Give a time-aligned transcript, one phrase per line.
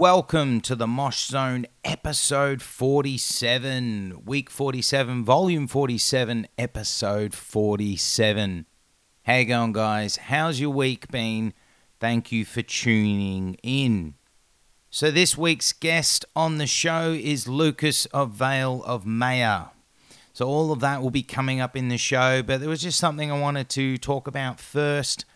[0.00, 8.64] Welcome to the Mosh Zone episode 47, week 47, volume 47, episode 47.
[9.24, 10.16] How you going, guys?
[10.16, 11.52] How's your week been?
[11.98, 14.14] Thank you for tuning in.
[14.88, 19.64] So this week's guest on the show is Lukas of Veil of Maya.
[20.32, 22.98] So all of that will be coming up in the show, but there was just
[22.98, 25.26] something I wanted to talk about first,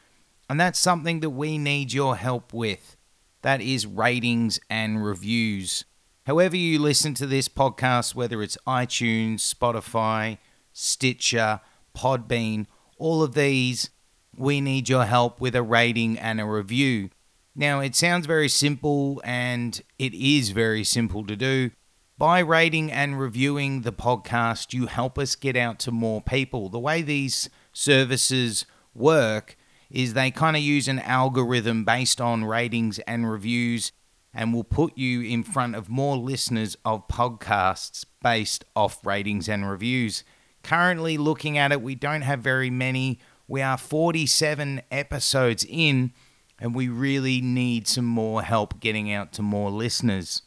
[0.49, 2.97] and that's something that we need your help with
[3.45, 5.85] that is ratings and reviews.
[6.25, 10.39] However, you listen to this podcast, whether it's iTunes, Spotify,
[10.73, 11.61] Stitcher,
[11.95, 12.65] Podbean,
[12.97, 13.91] all of these,
[14.35, 17.11] we need your help with a rating and a review.
[17.55, 21.71] Now, it sounds very simple and it is very simple to do.
[22.17, 26.71] By rating and reviewing the podcast, you help us get out to more people.
[26.71, 29.59] The way these services work
[29.91, 33.93] is they kind of use an algorithm based on ratings and reviews
[34.35, 39.69] and will put you in front of more listeners of podcasts based off ratings and
[39.69, 40.25] reviews.
[40.63, 43.21] Currently, looking at it, we don't have very many.
[43.47, 46.13] We are 47 episodes in,
[46.59, 50.43] and we really need some more help getting out to more listeners.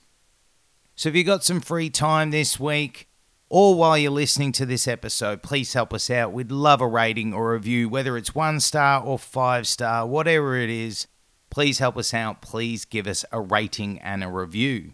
[0.96, 3.07] So, if you've got some free time this week,
[3.50, 6.34] or while you're listening to this episode, please help us out.
[6.34, 10.58] We'd love a rating or a review, whether it's one star or five star, whatever
[10.58, 11.08] it is.
[11.50, 12.42] Please help us out.
[12.42, 14.92] Please give us a rating and a review.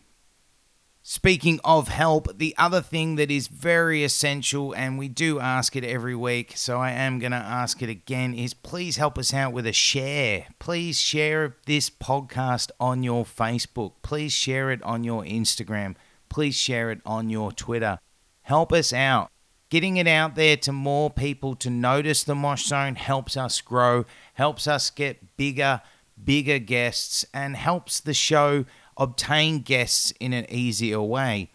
[1.05, 5.83] Speaking of help, the other thing that is very essential, and we do ask it
[5.83, 9.51] every week, so I am going to ask it again, is please help us out
[9.51, 10.45] with a share.
[10.59, 13.95] Please share this podcast on your Facebook.
[14.01, 15.95] Please share it on your Instagram.
[16.30, 17.99] Please share it on your Twitter.
[18.43, 19.30] Help us out.
[19.70, 24.05] Getting it out there to more people to notice the Mosh Zone helps us grow,
[24.36, 25.81] helps us get bigger,
[26.23, 28.65] bigger guests, and helps the show
[28.98, 31.49] obtain guests in an easier way.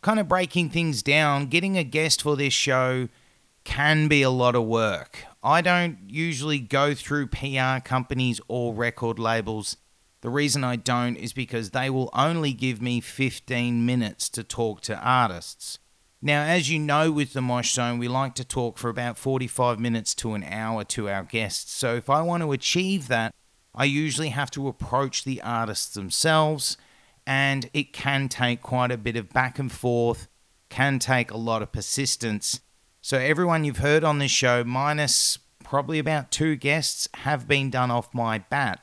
[0.00, 3.08] Kind of breaking things down, getting a guest for this show
[3.64, 5.24] can be a lot of work.
[5.42, 9.76] I don't usually go through PR companies or record labels.
[10.22, 14.80] The reason I don't is because they will only give me 15 minutes to talk
[14.82, 15.80] to artists.
[16.22, 19.78] Now, as you know, with the Mosh Zone, we like to talk for about 45
[19.78, 21.72] minutes to an hour to our guests.
[21.72, 23.34] So, if I want to achieve that,
[23.74, 26.78] I usually have to approach the artists themselves,
[27.26, 30.28] and it can take quite a bit of back and forth,
[30.70, 32.60] can take a lot of persistence.
[33.02, 37.90] So, everyone you've heard on this show, minus probably about two guests, have been done
[37.90, 38.80] off my bat.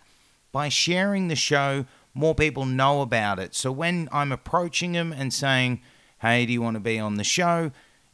[0.52, 3.56] By sharing the show, more people know about it.
[3.56, 5.82] So, when I'm approaching them and saying,
[6.24, 7.72] hey, do you want to be on the show?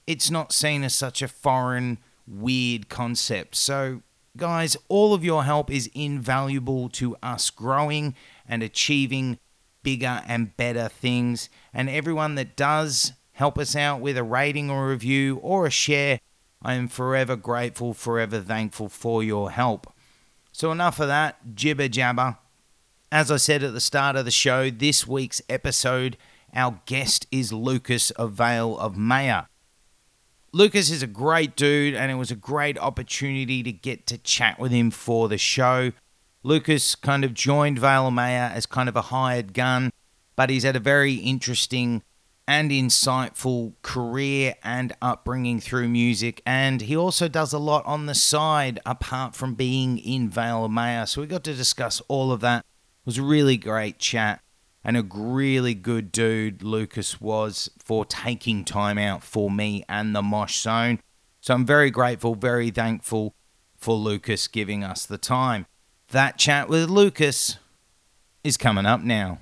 [0.08, 3.56] It's not seen as such a foreign, weird concept.
[3.56, 4.02] So,
[4.36, 8.16] guys, all of your help is invaluable to us growing
[8.47, 9.38] and achieving
[9.84, 11.50] bigger and better things.
[11.72, 16.20] And everyone that does help us out with a rating or review or a share,
[16.64, 19.94] I am forever grateful, forever thankful for your help.
[20.52, 22.38] So, enough of that jibber jabber.
[23.12, 26.18] As I said at the start of the show, this week's episode
[26.54, 29.44] our guest is Lukas of Veil of Maya.
[30.52, 34.59] Lukas is a great dude, and it was a great opportunity to get to chat
[34.59, 35.92] with him for the show.
[36.42, 39.92] Lukas kind of joined Veil of Maya as kind of a hired gun,
[40.36, 42.02] but he's had a very interesting
[42.48, 46.42] and insightful career and upbringing through music.
[46.48, 50.72] And he also does a lot on the side apart from being in Veil of
[50.72, 51.06] Maya.
[51.06, 52.62] So we got to discuss all of that.
[52.62, 54.42] It was a really great chat
[54.84, 60.22] and a really good dude Lukas was for taking time out for me and the
[60.22, 61.00] Mosh Zone.
[61.41, 63.34] So I'm very grateful, very thankful
[63.78, 65.66] for Lukas giving us the time.
[66.09, 67.58] That chat with Lukas
[68.43, 69.40] is coming up now.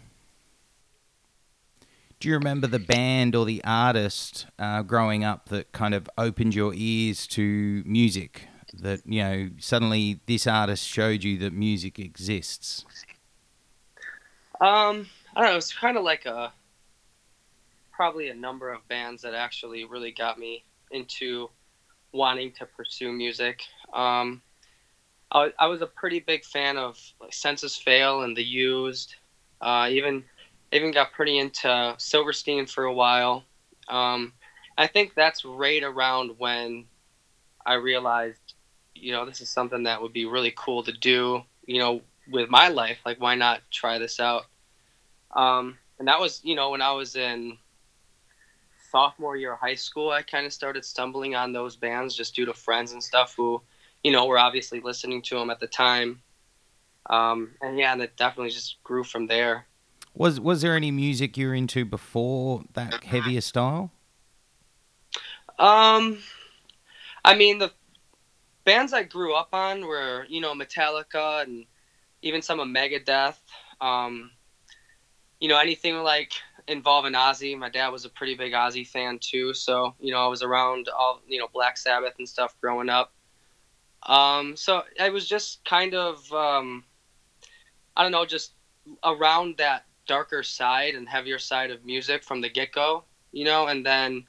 [2.20, 6.56] Do you remember the band or the artist uh, growing up that kind of opened
[6.56, 8.48] your ears to music?
[8.74, 12.86] That, you know, suddenly this artist showed you that music exists?
[14.60, 15.08] Um,
[15.38, 15.58] I don't know.
[15.58, 16.52] It's kind of like a
[17.92, 21.52] probably a number of bands that actually really got me into
[22.12, 23.62] wanting to pursue music.
[23.94, 24.42] Um,
[25.32, 29.14] I, I was a pretty big fan of like Senses Fail and The Used.
[29.62, 30.24] Uh, even
[30.72, 33.44] even got pretty into Silverstein for a while.
[33.90, 34.34] Um,
[34.76, 36.86] I think that's right around when
[37.64, 38.56] I realized,
[38.96, 41.44] you know, this is something that would be really cool to do.
[41.68, 44.46] You know, with my life, like why not try this out?
[45.36, 47.58] Um, and that was, you know, when I was in
[48.92, 52.46] sophomore year of high school, I kind of started stumbling on those bands just due
[52.46, 53.62] to friends and stuff who,
[54.04, 56.22] you know, were obviously listening to them at the time.
[57.10, 59.66] Um, and yeah, and it definitely just grew from there.
[60.14, 63.92] Was was there any music you were into before that heavier style?
[65.60, 66.20] Um,
[67.24, 67.72] I mean the
[68.66, 71.66] bands I grew up on were you know Metallica and
[72.22, 73.38] even some of Megadeth.
[73.80, 74.32] Um,
[75.40, 76.34] you know anything like
[76.68, 77.58] involving Ozzy.
[77.58, 80.90] My dad was a pretty big Ozzy fan too, so you know I was around
[80.90, 83.14] all you know Black Sabbath and stuff growing up.
[84.04, 86.84] Um, so I was just kind of um,
[87.98, 88.54] I don't know, just
[89.04, 93.68] around that darker side and heavier side of music from the get go, you know,
[93.68, 94.26] and then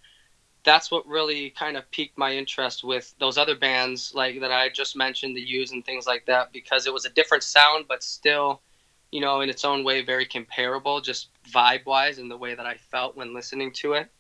[0.64, 4.70] that's what really kind of piqued my interest with those other bands like that I
[4.70, 8.02] just mentioned, the Used and things like that, because it was a different sound, but
[8.02, 8.62] still,
[9.10, 12.66] you know, in its own way, very comparable, just vibe wise and the way that
[12.66, 14.10] I felt when listening to it.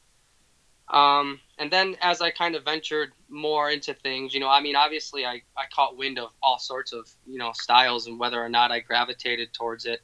[0.90, 4.74] Um, and then as I kind of ventured more into things, you know, I mean,
[4.74, 8.48] obviously I, I caught wind of all sorts of, you know, styles and whether or
[8.48, 10.00] not I gravitated towards it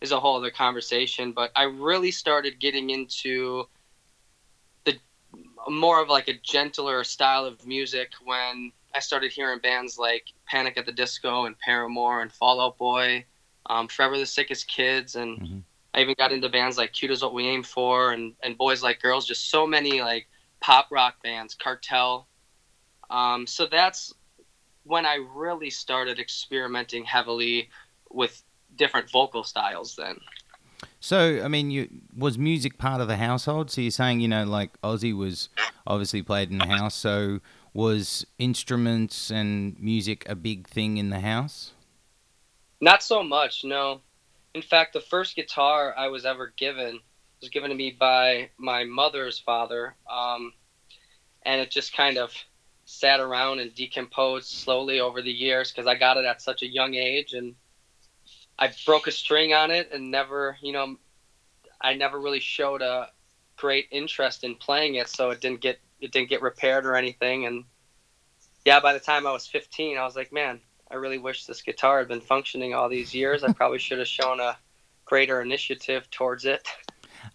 [0.00, 1.32] is a whole other conversation.
[1.32, 3.64] But I really started getting into
[4.84, 4.94] the
[5.68, 10.78] more of like a gentler style of music when I started hearing bands like Panic
[10.78, 13.26] at the Disco and Paramore and Fall Out Boy,
[13.66, 15.58] um, Forever the Sickest Kids, and mm-hmm.
[15.94, 18.82] I even got into bands like Cute is What We Aim For and, and Boys
[18.82, 20.28] Like Girls, just so many like
[20.60, 22.26] pop rock bands, Cartel.
[23.10, 24.12] Um, so that's
[24.84, 27.68] when I really started experimenting heavily
[28.10, 28.42] with
[28.76, 30.18] different vocal styles then.
[30.98, 33.70] So, I mean, you was music part of the household?
[33.70, 35.48] So you're saying, you know, like Ozzy was
[35.86, 36.94] obviously played in the house.
[36.94, 37.40] So
[37.74, 41.72] was instruments and music a big thing in the house?
[42.82, 44.00] Not so much, no.
[44.54, 46.98] In fact, the first guitar I was ever given
[47.40, 50.52] was given to me by my mother's father, um,
[51.44, 52.34] and it just kind of
[52.84, 56.66] sat around and decomposed slowly over the years because I got it at such a
[56.66, 57.54] young age, and
[58.58, 60.96] I broke a string on it and never, you know,
[61.80, 63.10] I never really showed a
[63.56, 67.46] great interest in playing it, so it didn't get it didn't get repaired or anything,
[67.46, 67.62] and
[68.64, 70.60] yeah, by the time I was 15, I was like, man,
[70.92, 73.42] I really wish this guitar had been functioning all these years.
[73.42, 74.56] I probably should have shown a
[75.06, 76.68] greater initiative towards it.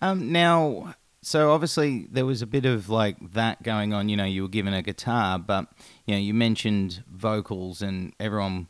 [0.01, 0.93] Um, now,
[1.23, 4.09] so obviously there was a bit of like that going on.
[4.09, 5.67] You know, you were given a guitar, but
[6.05, 8.67] you know, you mentioned vocals, and everyone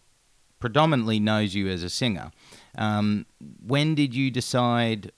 [0.60, 2.31] predominantly knows you as a singer.
[2.78, 3.25] Um,
[3.66, 5.12] when did you decide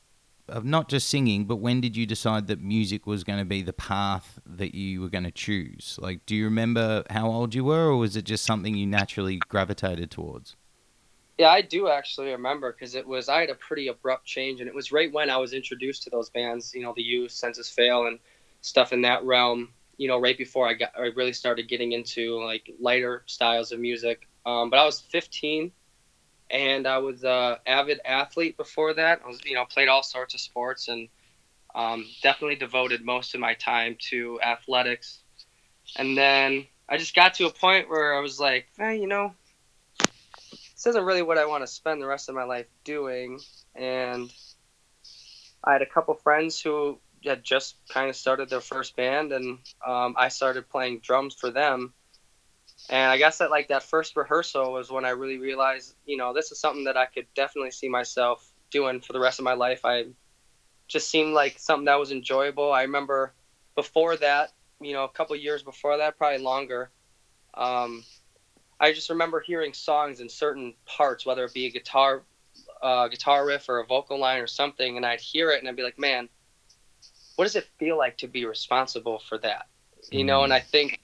[0.50, 3.62] of not just singing, but when did you decide that music was going to be
[3.62, 5.98] the path that you were going to choose?
[6.02, 9.38] Like, do you remember how old you were, or was it just something you naturally
[9.38, 10.56] gravitated towards?
[11.38, 14.68] Yeah, I do actually remember because it was I had a pretty abrupt change, and
[14.68, 17.70] it was right when I was introduced to those bands, you know, the Used, Senses
[17.70, 18.20] Fail, and
[18.62, 19.70] stuff in that realm.
[19.96, 23.80] You know, right before I got, I really started getting into like lighter styles of
[23.80, 24.28] music.
[24.46, 25.72] Um, but I was 15
[26.50, 29.22] and I was a avid athlete before that.
[29.24, 31.10] I was, you know, played all sorts of sports and
[31.76, 35.20] um, definitely devoted most of my time to athletics.
[35.96, 39.34] And then I just got to a point where I was like, eh, you know,
[40.00, 43.40] this isn't really what I want to spend the rest of my life doing.
[43.76, 44.32] And
[45.64, 49.60] I had a couple friends who had just kind of started their first band, and
[49.86, 51.94] um, I started playing drums for them
[52.90, 56.34] and I guess that like that first rehearsal was when I really realized, you know,
[56.34, 59.54] this is something that I could definitely see myself doing for the rest of my
[59.54, 59.86] life.
[59.86, 60.06] I
[60.88, 62.74] just seemed like something that was enjoyable.
[62.74, 63.34] I remember
[63.76, 66.90] before that, you know, a couple years before that, probably longer.
[67.54, 68.04] Um,
[68.80, 72.24] I just remember hearing songs in certain parts, whether it be a guitar,
[72.82, 75.76] uh, guitar riff or a vocal line or something, and I'd hear it and I'd
[75.76, 76.28] be like, man,
[77.36, 79.68] what does it feel like to be responsible for that?
[80.12, 81.00] You know, and I think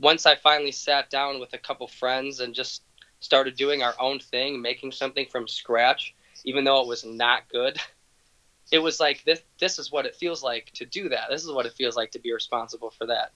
[0.00, 2.82] once I finally sat down with a couple friends and just
[3.20, 6.14] started doing our own thing, making something from scratch,
[6.44, 7.78] even though it was not good,
[8.70, 11.28] it was like this this is what it feels like to do that.
[11.30, 13.32] This is what it feels like to be responsible for that.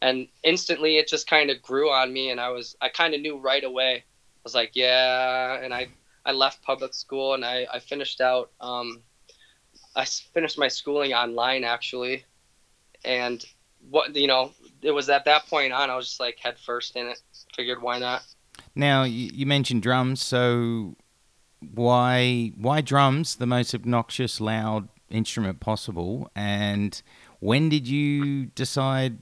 [0.00, 3.20] And instantly it just kind of grew on me and I was I kind of
[3.20, 3.96] knew right away.
[3.96, 5.88] I was like, yeah, and I
[6.26, 9.00] I left public school and I I finished out um
[9.94, 12.24] I finished my schooling online actually.
[13.04, 13.44] And
[13.90, 16.96] what you know it was at that point on, I was just like head first
[16.96, 17.20] in it.
[17.54, 18.22] Figured why not.
[18.74, 20.96] Now you mentioned drums, so
[21.60, 23.36] why why drums?
[23.36, 26.30] The most obnoxious, loud instrument possible.
[26.34, 27.00] And
[27.40, 29.18] when did you decide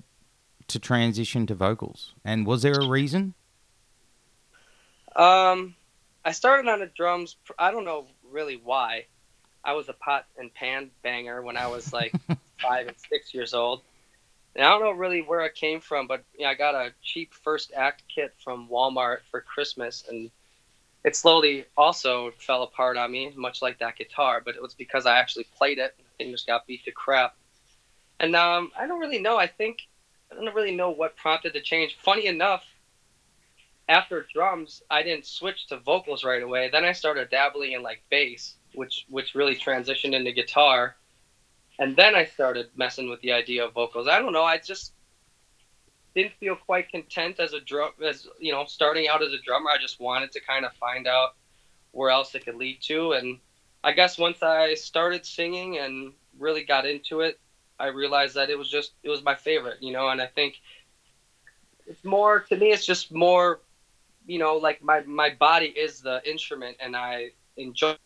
[0.69, 2.15] to transition to vocals?
[2.25, 3.35] And was there a reason?
[5.17, 5.75] Um,
[6.25, 7.37] I started on the drums.
[7.59, 9.07] I don't know really why.
[9.65, 12.15] I was a pot and pan banger when I was like
[12.63, 13.83] five and six years old.
[14.55, 16.93] And I don't know really where it came from, but you know, I got a
[17.03, 20.31] cheap first act kit from Walmart for Christmas, and
[21.05, 24.43] it slowly also fell apart on me, much like that guitar.
[24.45, 25.97] But it was because I actually played it.
[26.19, 27.37] Thing just got beat to crap.
[28.19, 29.39] And um, I don't really know.
[29.39, 29.79] I think
[30.31, 31.97] I don't really know what prompted the change.
[32.03, 32.65] Funny enough,
[33.89, 36.71] after drums, I didn't switch to vocals right away.
[36.71, 40.97] Then I started dabbling in like bass, which which really transitioned into guitar.
[41.81, 44.07] And then I started messing with the idea of vocals.
[44.07, 44.45] I don't know.
[44.45, 44.93] I just
[46.15, 49.71] didn't feel quite content as a drum as you know starting out as a drummer.
[49.71, 51.31] I just wanted to kind of find out
[51.93, 53.13] where else it could lead to.
[53.13, 53.39] And
[53.83, 57.41] I guess once I started singing and really got into it,
[57.79, 60.11] I realized that it was just it was my favorite, you know.
[60.11, 60.61] And I think
[61.87, 62.73] it's more to me.
[62.73, 63.63] It's just more,
[64.27, 67.97] you know, like my my body is the instrument, and I enjoy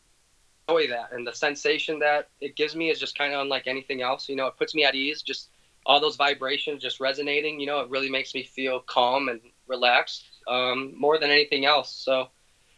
[0.69, 4.03] enjoy that and the sensation that it gives me is just kind of unlike anything
[4.03, 5.51] else you know it puts me at ease just
[5.87, 10.25] all those vibrations just resonating you know it really makes me feel calm and relaxed
[10.47, 11.91] um, more than anything else.
[11.91, 12.29] So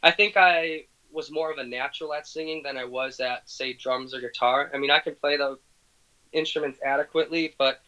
[0.03, 3.73] i think i was more of a natural at singing than i was at say
[3.73, 4.71] drums or guitar.
[4.75, 5.59] I mean i can play the
[6.33, 7.81] instruments adequately but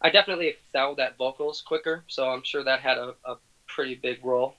[0.00, 4.24] i definitely excelled at vocals quicker so i'm sure that had a, a pretty big
[4.24, 4.54] role.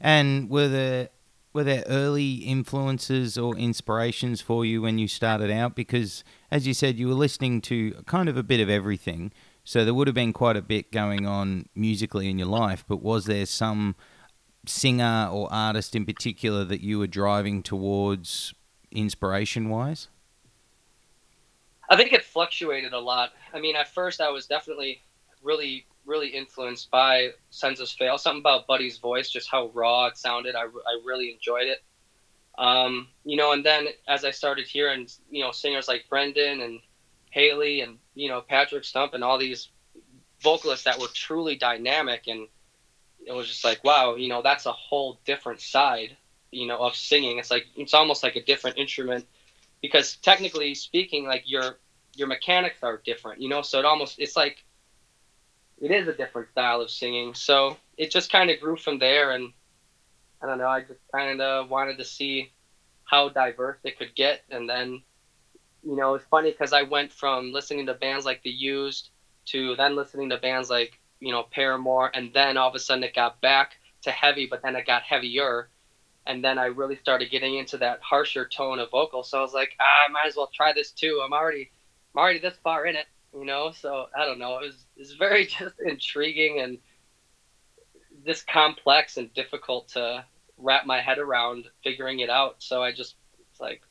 [0.00, 1.08] And were there
[1.56, 5.74] were there early influences or inspirations for you when you started out?
[5.74, 9.32] Because, as you said, you were listening to kind of a bit of everything.
[9.64, 12.84] So there would have been quite a bit going on musically in your life.
[12.86, 13.96] But was there some
[14.66, 18.52] singer or artist in particular that you were driving towards
[18.90, 20.08] inspiration wise?
[21.88, 23.32] I think it fluctuated a lot.
[23.54, 25.00] I mean, at first I was definitely
[25.42, 28.18] really really influenced by Senses Fail.
[28.18, 30.54] Something about Buddy's voice, just how raw it sounded.
[30.54, 31.82] I, I really enjoyed it.
[32.58, 36.80] Um, you know, and then as I started hearing, you know, singers like Brendon and
[37.30, 39.68] Haley and, you know, Patrick Stump and all these
[40.40, 42.48] vocalists that were truly dynamic and
[43.26, 46.16] it was just like, wow, you know, that's a whole different side,
[46.50, 47.38] you know, of singing.
[47.38, 49.26] It's like, it's almost like a different instrument
[49.82, 51.78] because technically speaking, like your,
[52.14, 54.64] your mechanics are different, you know, so it almost, it's like,
[55.80, 57.34] it is a different style of singing.
[57.34, 59.52] So it just kind of grew from there, and
[60.42, 60.68] I don't know.
[60.68, 62.50] I just kind of wanted to see
[63.04, 65.02] how diverse it could get, and then
[65.82, 69.10] you know it's funny because I went from listening to bands like The Used
[69.46, 73.04] to then listening to bands like you know Paramore, and then all of a sudden
[73.04, 75.68] it got back to heavy, but then it got heavier.
[76.28, 79.22] And then I really started getting into that harsher tone of vocal.
[79.22, 81.22] So I was like, ah, I might as well try this too.
[81.24, 81.70] I'm already,
[82.12, 83.70] I'm already this far in it you know.
[83.70, 84.58] So I don't know.
[84.58, 86.78] It was it's very just intriguing and
[88.24, 90.24] just complex and difficult to
[90.58, 92.56] wrap my head around figuring it out.
[92.58, 93.16] So I just
[93.50, 93.82] it's like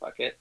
[0.00, 0.38] fuck it.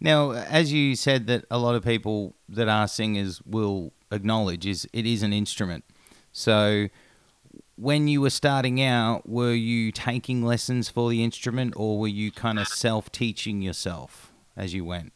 [0.00, 4.86] Now, as you said, that a lot of people that are singers will acknowledge is
[4.92, 5.84] it is an instrument.
[6.32, 6.88] So,
[7.74, 12.30] when you were starting out, were you taking lessons for the instrument, or were you
[12.30, 15.12] kind of self teaching yourself as you went?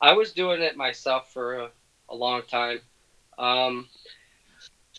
[0.00, 1.70] I was doing it myself for a,
[2.08, 2.80] a long time.
[3.38, 3.88] Um,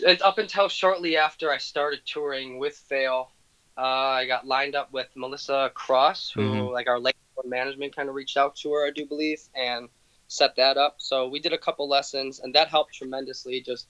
[0.05, 3.31] and up until shortly after I started touring with Veil,
[3.77, 6.73] uh, I got lined up with Melissa Cross, who mm-hmm.
[6.73, 9.89] like our label management kind of reached out to her, I do believe, and
[10.27, 10.95] set that up.
[10.97, 13.61] So we did a couple lessons, and that helped tremendously.
[13.61, 13.87] Just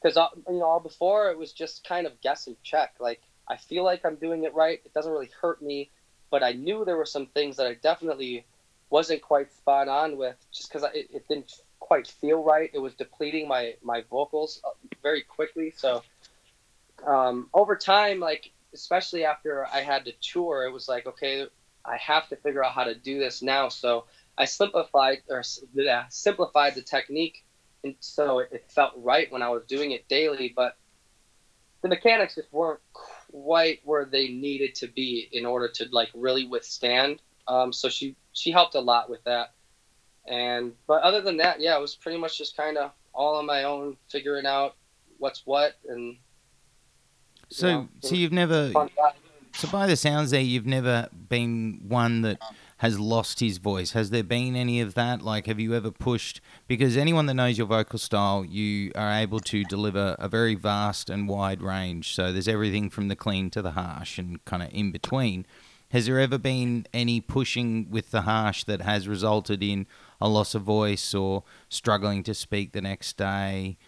[0.00, 0.16] because
[0.48, 2.94] you know, before it was just kind of guess and check.
[3.00, 4.80] Like I feel like I'm doing it right.
[4.84, 5.90] It doesn't really hurt me,
[6.30, 8.46] but I knew there were some things that I definitely
[8.90, 12.70] wasn't quite spot on with just because it, it, didn't quite feel right.
[12.72, 14.70] It was depleting my my vocals uh,
[15.02, 15.72] very quickly.
[15.76, 16.02] So
[17.06, 21.46] um, over time, like especially after I had to tour, it was like okay,
[21.84, 23.68] I have to figure out how to do this now.
[23.68, 24.04] So
[24.36, 25.42] I simplified or
[25.74, 27.44] yeah, simplified the technique,
[27.84, 30.52] and so it, it felt right when I was doing it daily.
[30.54, 30.76] But
[31.82, 36.46] the mechanics just weren't quite where they needed to be in order to like really
[36.46, 37.20] withstand.
[37.46, 39.52] Um, so she she helped a lot with that.
[40.26, 43.46] And but other than that, yeah, it was pretty much just kind of all on
[43.46, 44.74] my own, figuring out
[45.18, 46.16] what's what and.
[47.50, 48.72] So, you know, so you've never.
[49.54, 52.38] So by the sounds there, you've never been one that
[52.76, 53.90] has lost his voice.
[53.92, 55.20] Has there been any of that?
[55.22, 56.40] Like, have you ever pushed?
[56.68, 61.10] Because anyone that knows your vocal style, you are able to deliver a very vast
[61.10, 62.14] and wide range.
[62.14, 65.44] So there's everything from the clean to the harsh and kind of in between.
[65.90, 69.86] Has there ever been any pushing with the harsh that has resulted in
[70.20, 73.78] a loss of voice or struggling to speak the next day?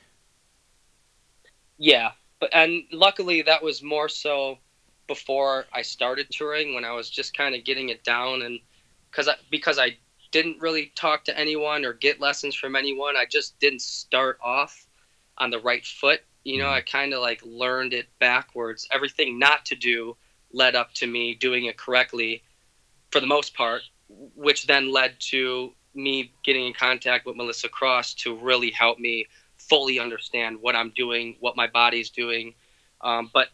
[1.77, 4.59] Yeah, but and luckily that was more so
[5.07, 8.61] before I started touring when I was just kind of getting it down and
[9.11, 9.97] because I, because I
[10.31, 13.17] didn't really talk to anyone or get lessons from anyone.
[13.17, 14.87] I just didn't start off
[15.39, 16.21] on the right foot.
[16.45, 16.75] You know, mm-hmm.
[16.75, 18.89] I kind of like learned it backwards.
[18.91, 20.17] Everything not to do
[20.53, 22.43] led up to me doing it correctly
[23.11, 23.83] for the most part,
[24.35, 29.27] which then led to me getting in contact with Melissa Cross to really help me
[29.57, 32.55] fully understand what I'm doing, what my body's doing.
[33.03, 33.49] Um, but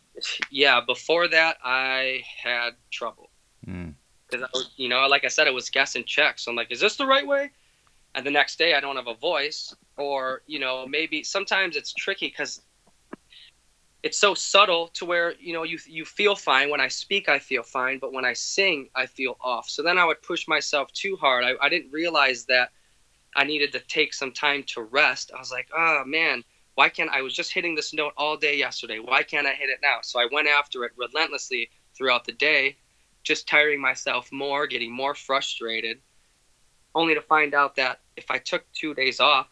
[0.50, 3.84] yeah, before that, I had trouble because
[4.32, 4.42] mm.
[4.42, 6.38] I was, you know, like I said, it was guess and check.
[6.38, 7.50] So I'm like, is this the right way?
[8.14, 11.92] And the next day, I don't have a voice, or you know, maybe sometimes it's
[11.92, 12.62] tricky because
[14.06, 16.70] it's so subtle to where you know you you feel fine.
[16.70, 19.68] When I speak I feel fine but when I sing I feel off.
[19.68, 21.44] So then I would push myself too hard.
[21.44, 22.70] I, I didn't realize that
[23.34, 25.32] I needed to take some time to rest.
[25.34, 26.44] I was like oh man
[26.76, 29.00] why can't I was just hitting this note all day yesterday.
[29.00, 29.98] Why can't I hit it now?
[30.02, 32.76] So I went after it relentlessly throughout the day
[33.24, 35.98] just tiring myself more getting more frustrated
[36.94, 39.48] only to find out that if I took two days off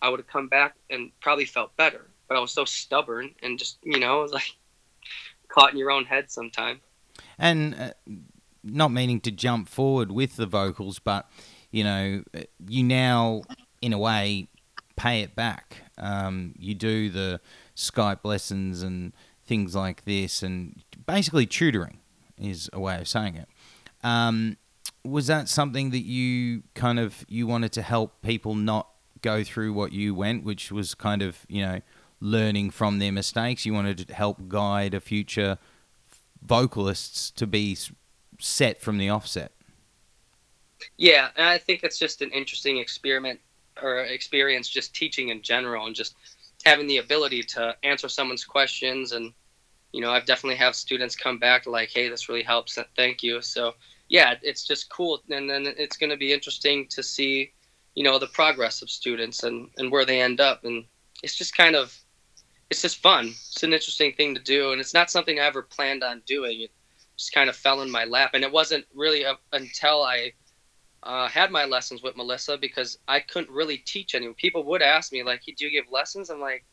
[0.00, 3.58] I would have come back and probably felt better but I was so stubborn and
[3.58, 4.56] just you know was like
[5.48, 6.80] caught in your own head sometime.
[7.38, 7.90] And uh,
[8.64, 11.30] not meaning to jump forward with the vocals, but
[11.70, 12.22] you know,
[12.66, 13.42] you now
[13.82, 14.48] in a way
[14.96, 15.76] pay it back.
[15.98, 17.40] Um, you do the
[17.76, 19.12] Skype lessons and
[19.44, 21.98] things like this, and basically tutoring
[22.38, 23.48] is a way of saying it.
[24.02, 24.56] Um,
[25.04, 28.88] was that something that you kind of you wanted to help people not
[29.22, 31.80] go through what you went, which was kind of you know
[32.22, 33.66] learning from their mistakes.
[33.66, 35.58] You wanted to help guide a future
[36.40, 37.76] vocalists to be
[38.38, 39.52] set from the offset.
[40.96, 43.40] Yeah, and I think it's just an interesting experiment
[43.82, 46.14] or experience just teaching in general and just
[46.64, 49.32] having the ability to answer someone's questions and
[49.92, 53.40] you know I've definitely have students come back like hey this really helps thank you
[53.40, 53.72] so
[54.08, 57.52] yeah it's just cool and then it's going to be interesting to see
[57.94, 60.84] you know the progress of students and and where they end up and
[61.22, 61.98] it's just kind of
[62.72, 63.26] it's just fun.
[63.26, 66.62] It's an interesting thing to do, and it's not something I ever planned on doing.
[66.62, 66.70] It
[67.18, 70.32] just kind of fell in my lap, and it wasn't really a, until I
[71.02, 74.34] uh, had my lessons with Melissa because I couldn't really teach anyone.
[74.36, 76.64] People would ask me like, "Do you give lessons?" I'm like,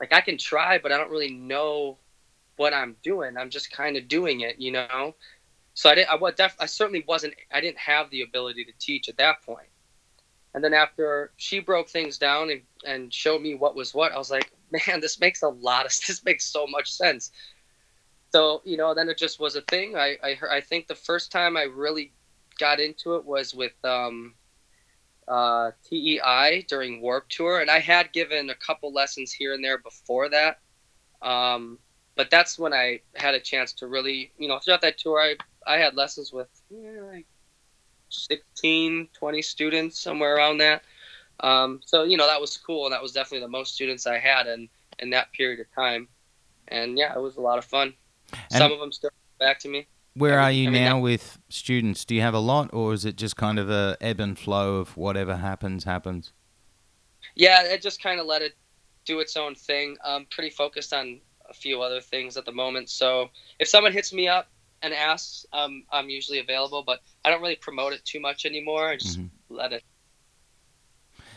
[0.00, 1.98] like I can try, but I don't really know
[2.56, 3.36] what I'm doing.
[3.36, 5.14] I'm just kind of doing it, you know.
[5.74, 6.08] So I did.
[6.08, 7.34] I def, I certainly wasn't.
[7.52, 9.68] I didn't have the ability to teach at that point.
[10.54, 14.18] And then after she broke things down and, and showed me what was what, I
[14.18, 17.30] was like, man, this makes a lot of this makes so much sense.
[18.32, 19.96] So you know, then it just was a thing.
[19.96, 22.12] I I, I think the first time I really
[22.58, 24.34] got into it was with um,
[25.26, 29.78] uh, TEI during Warped Tour, and I had given a couple lessons here and there
[29.78, 30.60] before that.
[31.22, 31.78] Um,
[32.16, 35.36] but that's when I had a chance to really, you know, throughout that tour, I
[35.66, 37.26] I had lessons with like
[38.10, 40.82] 16, 20 students, somewhere around that.
[41.40, 44.18] Um, so you know that was cool, and that was definitely the most students I
[44.18, 44.68] had in
[44.98, 46.08] in that period of time.
[46.68, 47.94] And yeah, it was a lot of fun.
[48.32, 49.86] And Some of them still back to me.
[50.14, 52.04] Where are you I mean, now with students?
[52.04, 54.76] Do you have a lot, or is it just kind of a ebb and flow
[54.76, 56.32] of whatever happens happens?
[57.34, 58.54] Yeah, it just kind of let it
[59.04, 59.96] do its own thing.
[60.04, 62.90] I'm pretty focused on a few other things at the moment.
[62.90, 64.48] So if someone hits me up
[64.82, 68.88] and asks, um, I'm usually available, but I don't really promote it too much anymore.
[68.88, 69.54] I just mm-hmm.
[69.54, 69.82] let it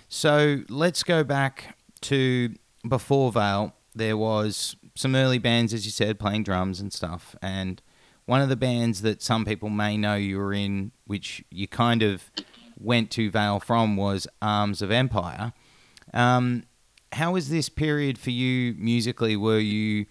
[0.10, 2.56] so let's go back to
[2.88, 3.74] before Veil.
[3.96, 7.36] There was some early bands, as you said, playing drums and stuff.
[7.42, 7.82] And
[8.26, 12.04] one of the bands that some people may know you were in, which you kind
[12.04, 12.32] of
[12.78, 15.54] went to Veil from, was Arms of Empire.
[16.14, 16.64] Um,
[17.14, 19.36] how was this period for you musically?
[19.36, 20.06] Were you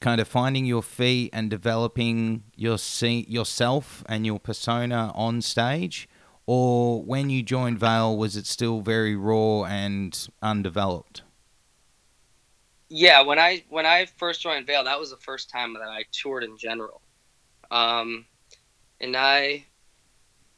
[0.00, 6.08] kind of finding your feet and developing your yourself and your persona on stage?
[6.46, 11.22] Or when you joined Veil, was it still very raw and undeveloped?
[12.88, 16.04] Yeah, when I when I first joined Veil, that was the first time that I
[16.12, 17.00] toured in general,
[17.70, 18.26] um,
[19.00, 19.64] and I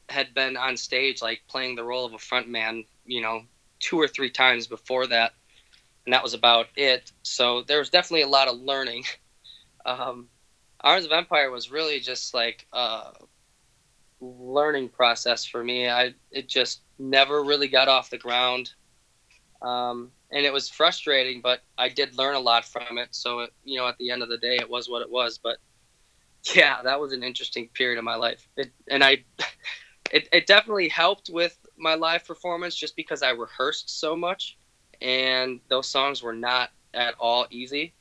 [0.09, 3.43] had been on stage like playing the role of a front man, you know,
[3.79, 5.33] two or three times before that,
[6.05, 7.11] and that was about it.
[7.23, 9.05] So there was definitely a lot of learning.
[9.87, 10.29] Um,
[10.81, 13.11] Arms of Empire was really just like uh,
[14.19, 15.89] learning process for me.
[15.89, 18.73] I it just never really got off the ground,
[19.61, 21.41] um, and it was frustrating.
[21.41, 23.09] But I did learn a lot from it.
[23.11, 25.37] So it, you know, at the end of the day, it was what it was.
[25.37, 25.57] But
[26.53, 28.47] yeah, that was an interesting period of my life.
[28.55, 29.23] It, and I,
[30.11, 34.57] it, it definitely helped with my live performance just because I rehearsed so much,
[35.01, 37.93] and those songs were not at all easy.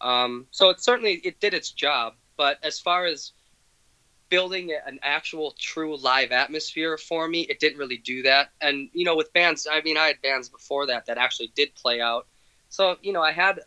[0.00, 2.14] Um, so it certainly it did its job.
[2.36, 3.32] But as far as
[4.30, 9.04] building an actual true live atmosphere for me it didn't really do that and you
[9.04, 12.26] know with bands i mean i had bands before that that actually did play out
[12.68, 13.60] so you know i had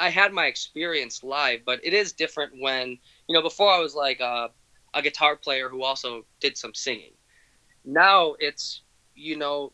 [0.00, 3.94] I had my experience live, but it is different when you know before I was
[3.94, 4.50] like a,
[4.94, 7.12] a guitar player who also did some singing.
[7.84, 8.80] Now it's
[9.14, 9.72] you know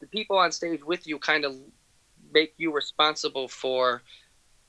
[0.00, 1.56] the people on stage with you kind of
[2.34, 4.02] make you responsible for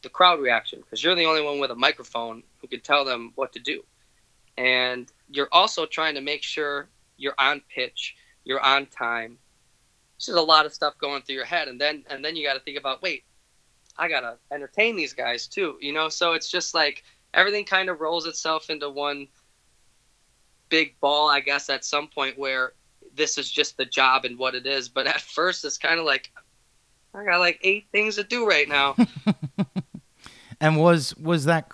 [0.04, 3.32] the crowd reaction because you're the only one with a microphone who can tell them
[3.36, 3.84] what to do.
[4.60, 9.38] And you're also trying to make sure you're on pitch, you're on time.
[10.26, 12.56] There's a lot of stuff going through your head, and then and then you got
[12.56, 13.24] to think about, wait,
[13.98, 16.10] I gotta entertain these guys too, you know.
[16.10, 19.30] So it's just like everything kind of rolls itself into one
[20.68, 22.74] big ball, I guess, at some point where
[23.16, 24.90] this is just the job and what it is.
[24.90, 26.32] But at first, it's kind of like
[27.14, 28.98] I got like eight things to do right now.
[30.60, 31.72] and was was that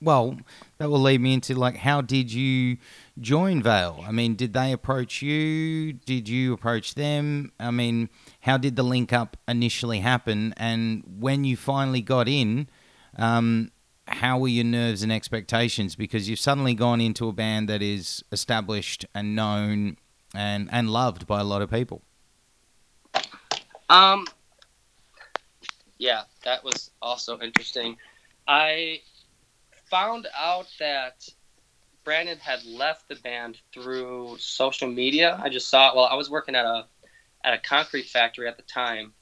[0.00, 0.36] well?
[0.78, 2.78] That will lead me into like, how did you
[3.20, 4.02] join Veil?
[4.06, 5.92] I mean, did they approach you?
[5.92, 7.52] Did you approach them?
[7.60, 8.08] I mean,
[8.40, 10.52] how did the link up initially happen?
[10.56, 12.68] And when you finally got in,
[13.16, 13.70] um,
[14.08, 15.94] how were your nerves and expectations?
[15.94, 19.96] Because you've suddenly gone into a band that is established and known
[20.34, 22.02] and and loved by a lot of people.
[23.88, 24.26] Um,
[25.98, 27.96] yeah, that was also interesting.
[28.48, 29.00] I
[29.90, 31.28] found out that
[32.04, 35.40] Brandon had left the band through social media.
[35.42, 35.96] I just saw it.
[35.96, 36.86] Well, I was working at a
[37.44, 39.12] at a concrete factory at the time,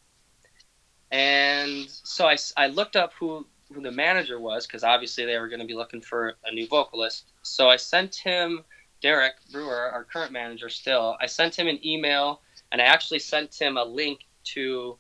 [1.11, 5.49] and so I, I looked up who who the manager was because obviously they were
[5.49, 7.33] going to be looking for a new vocalist.
[7.43, 8.65] So I sent him
[9.01, 11.17] Derek Brewer, our current manager, still.
[11.21, 14.97] I sent him an email, and I actually sent him a link to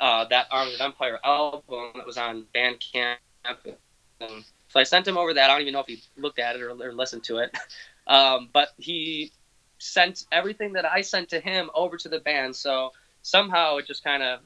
[0.00, 3.16] uh, that Arms of Empire album that was on Bandcamp.
[4.20, 5.50] And so I sent him over that.
[5.50, 7.56] I don't even know if he looked at it or, or listened to it,
[8.08, 9.30] um, but he
[9.78, 12.56] sent everything that I sent to him over to the band.
[12.56, 12.90] So
[13.22, 14.40] somehow it just kind of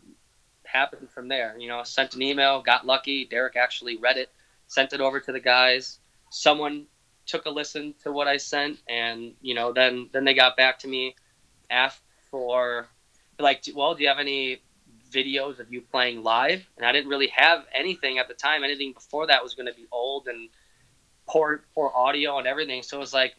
[0.64, 1.56] happened from there.
[1.58, 3.24] You know, sent an email, got lucky.
[3.24, 4.30] Derek actually read it,
[4.66, 5.98] sent it over to the guys.
[6.28, 6.84] Someone
[7.24, 10.78] took a listen to what I sent, and you know, then then they got back
[10.80, 11.16] to me,
[11.70, 12.86] asked for
[13.38, 14.60] like, well, do you have any
[15.10, 16.66] videos of you playing live?
[16.76, 18.64] And I didn't really have anything at the time.
[18.64, 20.48] Anything before that was going to be old and
[21.26, 22.82] poor poor audio and everything.
[22.82, 23.34] So it was like,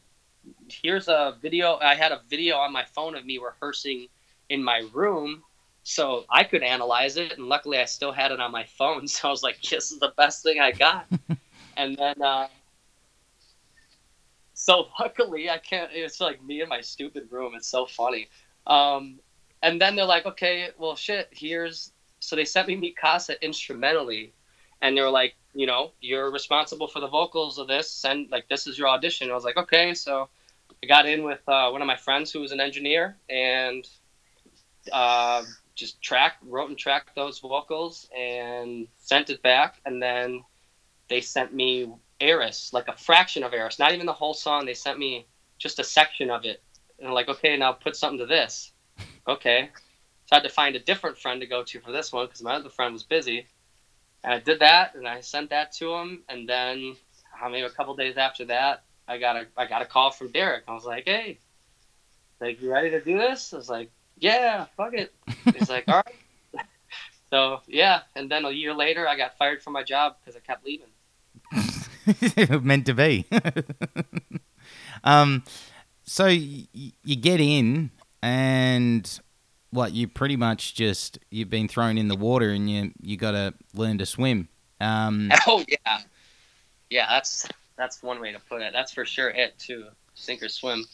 [0.68, 1.78] here's a video.
[1.82, 4.08] I had a video on my phone of me rehearsing
[4.50, 5.44] in my room
[5.84, 9.08] so I could analyze it, and luckily I still had it on my phone.
[9.08, 11.08] So I was like, "This is the best thing I got."
[11.78, 12.48] and then uh,
[14.54, 15.90] so luckily I can't.
[15.92, 17.54] It's like me in my stupid room.
[17.56, 18.28] It's so funny.
[18.68, 19.20] Um,
[19.62, 21.30] and then they're like, okay, well, shit.
[21.32, 24.34] Here's so they sent me Mikasa instrumentally,
[24.82, 27.90] and they were like, you know, you're responsible for the vocals of this.
[27.90, 29.32] Send like this is your audition.
[29.32, 29.94] I was like, okay.
[29.94, 30.30] So
[30.84, 33.88] I got in with uh, one of my friends who was an engineer and
[34.92, 35.44] uh,
[35.76, 39.80] just tracked, wrote and tracked those vocals and sent it back.
[39.86, 40.44] And then
[41.10, 44.66] they sent me Eris, like a fraction of Eris, not even the whole song.
[44.66, 45.26] They sent me
[45.58, 46.62] just a section of it,
[47.00, 48.72] and like, okay, now put something to this.
[49.28, 49.70] Okay,
[50.26, 52.42] so I had to find a different friend to go to for this one because
[52.42, 53.48] my other friend was busy.
[54.24, 56.96] And I did that, and I sent that to him, and then
[57.42, 60.32] I mean, a couple days after that, I got a I got a call from
[60.32, 60.64] Derek.
[60.68, 61.40] I was like, hey,
[62.42, 63.54] like, you ready to do this?
[63.54, 65.14] I was like, yeah, fuck it.
[65.54, 66.66] He's like, all right.
[67.30, 70.40] so yeah, and then a year later, I got fired from my job because I
[70.40, 70.88] kept leaving.
[72.64, 73.26] meant to be.
[75.04, 75.44] um,
[76.04, 79.20] so y- you get in, and
[79.72, 83.32] what you pretty much just you've been thrown in the water, and you you got
[83.32, 84.50] to learn to swim.
[84.82, 86.00] Um, oh yeah,
[86.90, 87.08] yeah.
[87.10, 88.74] That's that's one way to put it.
[88.74, 89.86] That's for sure it too.
[90.14, 90.86] Sink or swim.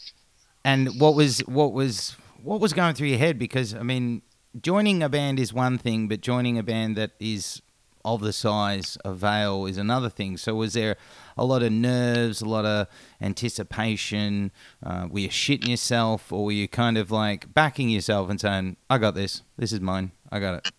[0.64, 3.40] And what was what was what was going through your head?
[3.40, 4.22] Because I mean,
[4.60, 7.62] joining a band is one thing, but joining a band that is
[8.06, 10.38] of the size of Veil is another thing.
[10.38, 10.96] So was there
[11.36, 12.88] a lot of nerves, a lot of
[13.20, 14.52] anticipation?
[14.82, 18.78] Uh, were you shitting yourself, or were you kind of like backing yourself and saying,
[18.90, 19.42] "I got this.
[19.58, 20.12] This is mine.
[20.32, 20.72] I got it."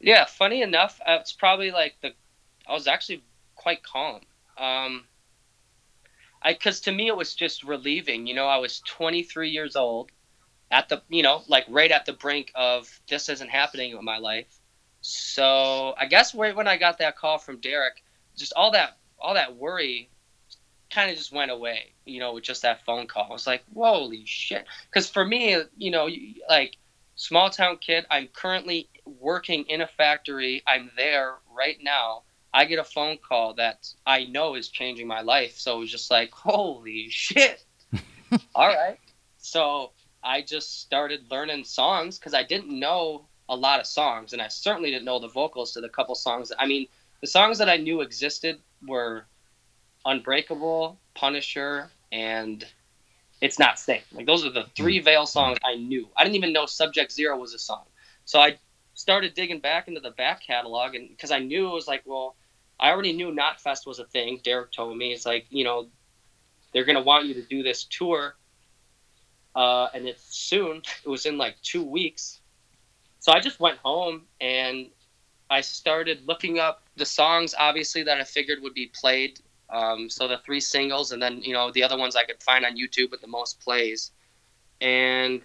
[0.00, 2.14] Yeah, funny enough, it's probably like the.
[2.66, 3.22] I was actually
[3.54, 4.22] quite calm.
[4.56, 5.04] Um,
[6.42, 8.26] I because to me it was just relieving.
[8.26, 10.10] You know, I was 23 years old,
[10.72, 14.18] at the you know like right at the brink of this isn't happening in my
[14.18, 14.58] life
[15.02, 18.02] so I guess when I got that call from Derek,
[18.36, 20.08] just all that all that worry
[20.90, 21.92] kind of just went away.
[22.04, 25.56] You know, with just that phone call, I was like, "Holy shit!" Because for me,
[25.76, 26.08] you know,
[26.48, 26.76] like
[27.16, 30.62] small town kid, I'm currently working in a factory.
[30.66, 32.22] I'm there right now.
[32.54, 35.58] I get a phone call that I know is changing my life.
[35.58, 37.64] So it was just like, "Holy shit!"
[38.54, 39.00] all right.
[39.38, 39.90] So
[40.22, 44.48] I just started learning songs because I didn't know a lot of songs, and I
[44.48, 46.50] certainly didn't know the vocals to the couple songs.
[46.58, 46.88] I mean,
[47.20, 49.26] the songs that I knew existed were
[50.06, 52.66] Unbreakable, Punisher, and
[53.42, 54.06] It's Not Safe.
[54.12, 55.04] Like those are the three Hmm.
[55.04, 56.08] Veil songs I knew.
[56.16, 57.84] I didn't even know Subject Zero was a song.
[58.24, 58.56] So I
[58.94, 62.36] started digging back into the back catalog, and because I knew it was like, well,
[62.80, 64.40] I already knew Knotfest was a thing.
[64.42, 65.88] Derek told me it's like, you know,
[66.72, 68.34] they're gonna want you to do this tour,
[69.54, 70.82] uh, and it's soon.
[71.04, 72.40] It was in like two weeks.
[73.22, 74.88] So I just went home and
[75.48, 79.38] I started looking up the songs, obviously that I figured would be played.
[79.70, 82.64] Um, so the three singles, and then you know the other ones I could find
[82.64, 84.10] on YouTube with the most plays,
[84.80, 85.40] and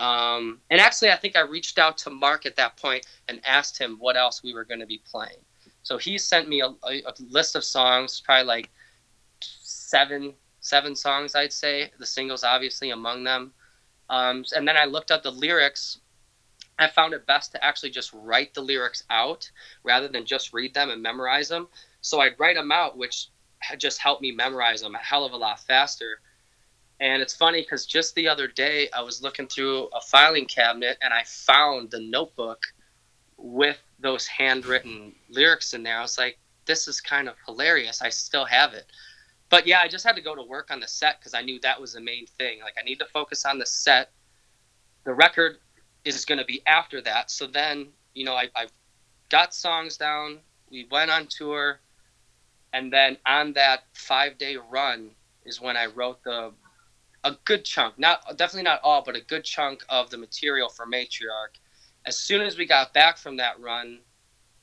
[0.00, 3.78] um, and actually I think I reached out to Marc at that point and asked
[3.78, 5.38] him what else we were going to be playing.
[5.84, 8.70] So he sent me a, a, list of songs, probably like
[9.40, 11.92] seven seven songs I'd say.
[12.00, 13.52] The singles obviously among them,
[14.10, 16.00] um, and then I looked up the lyrics
[16.78, 19.50] I found it best to actually just write the lyrics out
[19.82, 21.68] rather than just read them and memorize them.
[22.02, 23.28] So I'd write them out, which
[23.78, 26.20] just helped me memorize them a hell of a lot faster.
[27.00, 30.98] And it's funny because just the other day I was looking through a filing cabinet
[31.02, 32.62] and I found the notebook
[33.38, 35.98] with those handwritten lyrics in there.
[35.98, 38.02] I was like, this is kind of hilarious.
[38.02, 38.86] I still have it.
[39.48, 41.60] But yeah, I just had to go to work on the set because I knew
[41.60, 42.60] that was the main thing.
[42.60, 44.10] Like, I need to focus on the set.
[45.04, 45.58] The record
[46.14, 47.30] is going to be after that.
[47.30, 48.66] So then, you know, I, I
[49.28, 50.38] got songs down.
[50.70, 51.80] We went on tour,
[52.72, 55.10] and then on that five day run
[55.44, 56.52] is when I wrote the
[57.24, 60.86] a good chunk, not definitely not all, but a good chunk of the material for
[60.86, 61.58] Matriarch.
[62.04, 63.98] As soon as we got back from that run,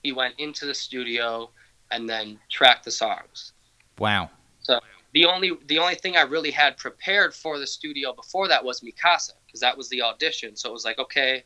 [0.03, 1.49] we went into the studio
[1.91, 3.51] and then tracked the songs.
[3.99, 4.29] Wow.
[4.59, 4.79] So
[5.13, 8.81] the only the only thing I really had prepared for the studio before that was
[8.81, 10.55] Mikasa because that was the audition.
[10.55, 11.43] So it was like, okay,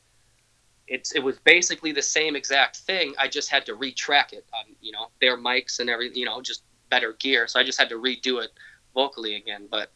[0.87, 3.13] it's it was basically the same exact thing.
[3.19, 6.41] I just had to retrack it on you know their mics and everything, you know,
[6.41, 7.47] just better gear.
[7.47, 8.51] So I just had to redo it
[8.93, 9.67] vocally again.
[9.69, 9.91] But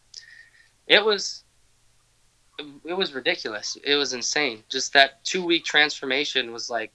[0.88, 1.46] it was
[2.60, 3.78] it was ridiculous.
[3.82, 4.66] It was insane.
[4.68, 6.92] Just that two week transformation was like.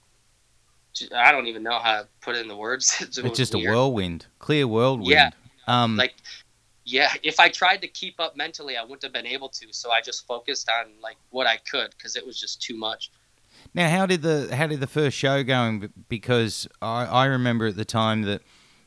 [1.15, 2.95] I don't even know how to put it in the words.
[3.01, 5.05] It It's just a whirlwind, clear whirlwind.
[5.05, 5.29] Yeah.
[5.67, 6.15] Um, like
[6.87, 9.91] yeah if i tried to keep up mentally i wouldn't have been able to so
[9.91, 13.11] i just focused on like what i could because it was just too much
[13.73, 15.91] Now, how did the how did the first show going?
[16.09, 18.41] Because I, I remember at the time that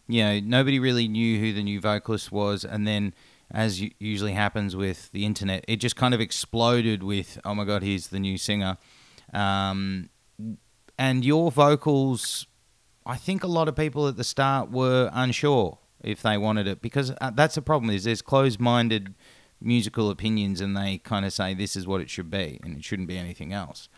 [0.09, 3.15] you know nobody really knew who the new vocalist was, and then
[3.51, 7.83] as usually happens with the internet, it just kind of exploded with oh my god,
[7.83, 8.79] here's the new singer,
[9.35, 10.09] um,
[10.99, 12.47] and your vocals.
[13.05, 16.81] I think a lot of people at the start were unsure if they wanted it
[16.81, 19.15] because uh, that's the problem is there's closed-minded
[19.61, 22.85] musical opinions and they kind of say this is what it should be and it
[22.85, 23.89] shouldn't be anything else.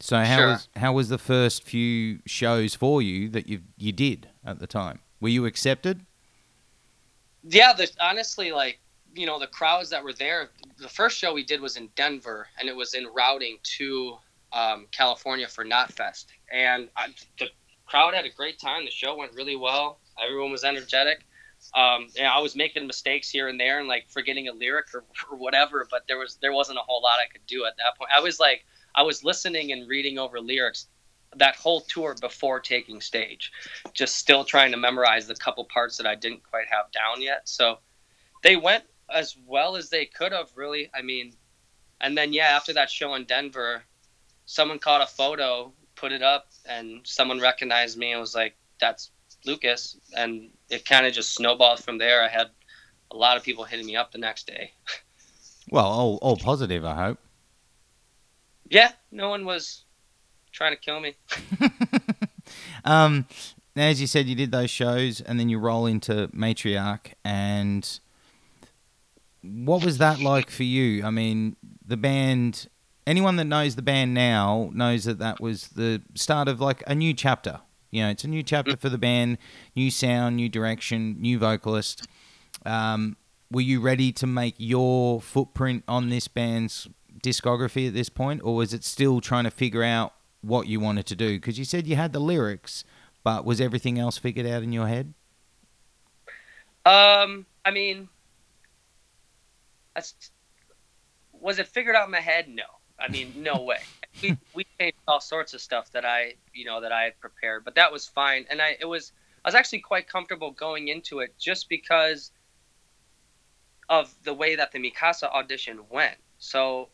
[0.00, 0.46] So how Sure.
[0.48, 4.66] was how was the first few shows for you that you you did at the
[4.66, 5.00] time?
[5.20, 6.06] Were you accepted?
[7.42, 8.78] yeah the, honestly like
[9.14, 12.46] you know the crowds that were there the first show we did was in denver
[12.58, 14.16] and it was in routing to
[14.52, 17.46] um, california for knotfest and I, the
[17.86, 21.24] crowd had a great time the show went really well everyone was energetic
[21.74, 25.04] um, and I was making mistakes here and there and like forgetting a lyric or,
[25.30, 27.96] or whatever, but there was there wasn't a whole lot I could do at that
[27.98, 28.10] point.
[28.14, 30.86] I was like I was listening and reading over lyrics
[31.36, 33.52] that whole tour before taking stage,
[33.92, 37.48] just still trying to memorize the couple parts that I didn't quite have down yet.
[37.48, 37.78] So
[38.42, 40.90] they went as well as they could have, really.
[40.94, 41.34] I mean,
[42.00, 43.82] and then yeah, after that show in Denver,
[44.46, 49.10] someone caught a photo, put it up, and someone recognized me and was like, "That's
[49.44, 52.22] Lukas," and it kind of just snowballed from there.
[52.22, 52.50] I had
[53.10, 54.72] a lot of people hitting me up the next day.
[55.70, 57.18] Well, all, all positive, I hope.
[58.68, 59.84] Yeah, no one was
[60.52, 61.14] trying to kill me.
[62.84, 63.26] um,
[63.76, 67.12] now, as you said, you did those shows, and then you roll into Matriarch.
[67.24, 68.00] And
[69.42, 71.04] what was that like for you?
[71.04, 72.68] I mean, the band.
[73.06, 76.94] Anyone that knows the band now knows that that was the start of like a
[76.94, 77.60] new chapter.
[77.90, 79.38] You know, it's a new chapter for the band,
[79.74, 82.06] new sound, new direction, new vocalist.
[82.64, 83.16] Um,
[83.50, 86.88] were you ready to make your footprint on this band's
[87.22, 91.06] discography at this point, or was it still trying to figure out what you wanted
[91.06, 91.36] to do?
[91.36, 92.84] Because you said you had the lyrics,
[93.24, 95.14] but was everything else figured out in your head?
[96.86, 98.08] Um, I mean,
[101.32, 102.48] was it figured out in my head?
[102.48, 102.62] No.
[103.00, 103.80] I mean, no way.
[104.22, 107.64] We we changed all sorts of stuff that I you know that I had prepared,
[107.64, 108.46] but that was fine.
[108.50, 109.12] And I it was
[109.44, 112.32] I was actually quite comfortable going into it just because
[113.88, 116.16] of the way that the Mikasa audition went.
[116.38, 116.90] So,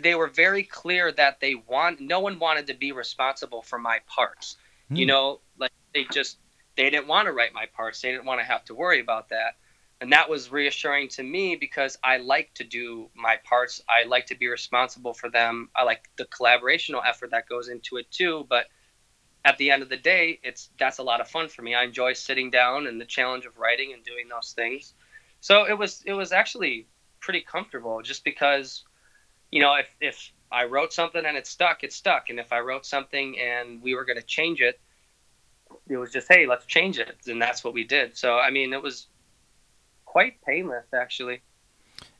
[0.00, 4.00] they were very clear that they want no one wanted to be responsible for my
[4.06, 4.56] parts.
[4.94, 5.08] You Hmm.
[5.08, 6.38] know, like they just
[6.76, 8.00] they didn't want to write my parts.
[8.02, 9.54] They didn't want to have to worry about that.
[10.00, 13.82] And that was reassuring to me because I like to do my parts.
[13.88, 15.70] I like to be responsible for them.
[15.74, 18.66] I like the collaborational effort that goes into it too, but
[19.44, 21.74] at the end of the day, it's that's a lot of fun for me.
[21.74, 24.92] I enjoy sitting down and the challenge of writing and doing those things.
[25.40, 26.88] So it was it was actually
[27.20, 28.84] pretty comfortable just because
[29.50, 32.30] you know, if if I wrote something and it stuck, it stuck.
[32.30, 34.80] And if I wrote something and we were going to change it,
[35.88, 37.16] it was just, hey, let's change it.
[37.26, 38.16] And that's what we did.
[38.16, 39.08] So, I mean, it was
[40.16, 41.42] quite painless, actually.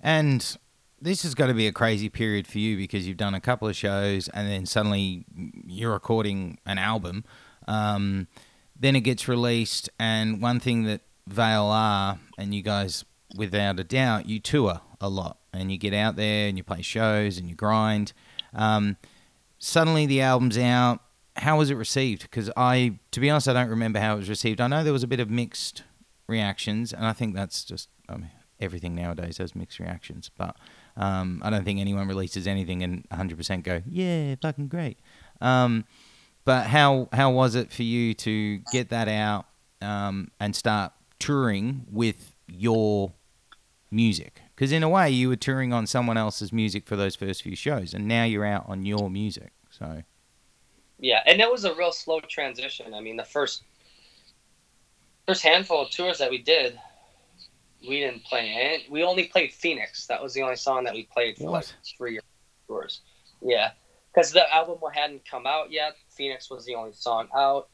[0.03, 0.59] And
[1.01, 3.67] this has got to be a crazy period for you because you've done a couple
[3.69, 5.25] of shows and then suddenly
[5.67, 7.25] you're recording an album.
[7.67, 8.27] Um,
[8.79, 13.85] then it gets released, and one thing that Veil are, and you guys, without a
[13.85, 17.49] doubt, you tour a lot and you get out there and you play shows and
[17.49, 18.13] you grind.
[18.53, 18.99] Um,
[19.59, 21.01] suddenly the album's out.
[21.37, 22.23] How was it received?
[22.25, 24.61] Because I, to be honest, I don't remember how it was received.
[24.61, 25.83] I know there was a bit of mixed
[26.27, 30.31] reactions, and I think that's just I mean, everything nowadays has mixed reactions.
[30.37, 30.57] But
[30.97, 34.99] um, I don't think anyone releases anything and 100% go, yeah, fucking great.
[35.41, 35.85] Um,
[36.45, 39.47] but how how was it for you to get that out
[39.83, 43.13] um, and start touring with your
[43.91, 44.41] music?
[44.55, 47.57] Because in a way, you were touring on someone else's music for those first few
[47.57, 49.51] shows, and now you're out on your music.
[49.71, 50.03] So
[51.01, 52.95] Yeah, and it was a real slow transition.
[52.95, 53.65] I mean, the first
[55.27, 56.79] first handful of tours that we did,
[57.87, 58.87] we didn't play any.
[58.91, 60.07] We only played Phoenix.
[60.07, 62.19] That was the only song that we played for like three
[62.67, 63.03] tours.
[63.43, 63.73] Yeah,
[64.13, 65.97] because the album hadn't come out yet.
[66.09, 67.69] Phoenix was the only song out.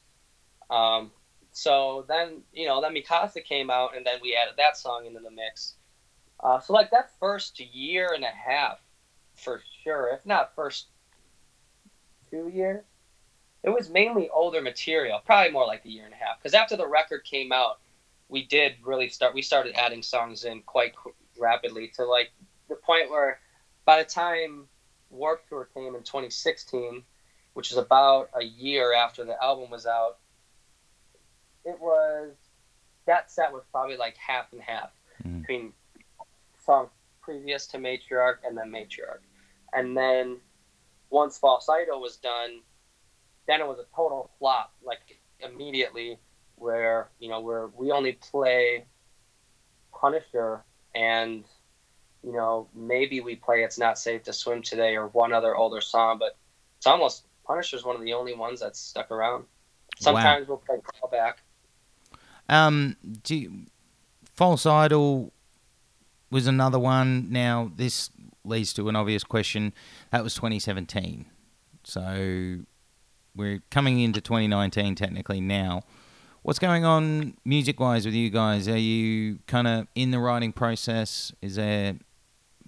[0.70, 1.10] Um,
[1.52, 5.20] so then you know, then Mikasa came out, and then we added that song into
[5.20, 5.74] the mix.
[6.40, 8.78] Uh, so like that first year and a half,
[9.36, 10.88] for sure, if not first
[12.30, 12.82] two years,
[13.62, 16.38] it was mainly older material, probably more like a year and a half.
[16.38, 17.78] Because after the record came out,
[18.28, 19.34] we did really start.
[19.34, 20.94] We started adding songs in quite
[21.38, 22.32] rapidly to like
[22.68, 23.40] the point where,
[23.84, 24.68] by the time
[25.10, 27.04] Warped Tour came in 2016,
[27.54, 30.18] which is about a year after the album was out,
[31.64, 32.34] it was
[33.04, 34.90] that set was probably like half and half
[35.24, 35.40] Mhm.
[35.40, 35.74] between
[36.64, 39.20] songs previous to Matriarch and then Matriarch,
[39.72, 40.40] and then
[41.10, 42.62] once False Idol was done,
[43.46, 45.00] then it was a total flop, like
[45.40, 46.18] immediately,
[46.56, 48.86] where you know where we only play
[49.92, 51.44] Punisher and
[52.22, 55.80] you know maybe we play It's Not Safe to Swim Today or one other older
[55.80, 56.36] song, but
[56.78, 59.44] it's almost Punisher's one of the only ones that's stuck around.
[59.98, 61.34] Sometimes we'll play callback.
[62.48, 63.52] Um, do you,
[64.34, 65.32] false idol
[66.30, 67.30] was another one.
[67.30, 68.10] Now this
[68.44, 69.72] leads to an obvious question.
[70.10, 71.26] That was 2017,
[71.84, 72.58] so
[73.34, 75.82] we're coming into 2019 technically now.
[76.42, 78.66] What's going on music-wise with you guys?
[78.68, 81.32] Are you kind of in the writing process?
[81.40, 81.94] Is there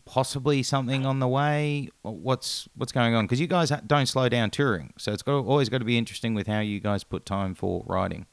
[0.05, 1.89] possibly something on the way?
[2.03, 3.25] What's what's going on?
[3.25, 6.35] Because you guys don't slow down touring, so it's got always got to be interesting
[6.35, 8.27] with how you guys put time for writing.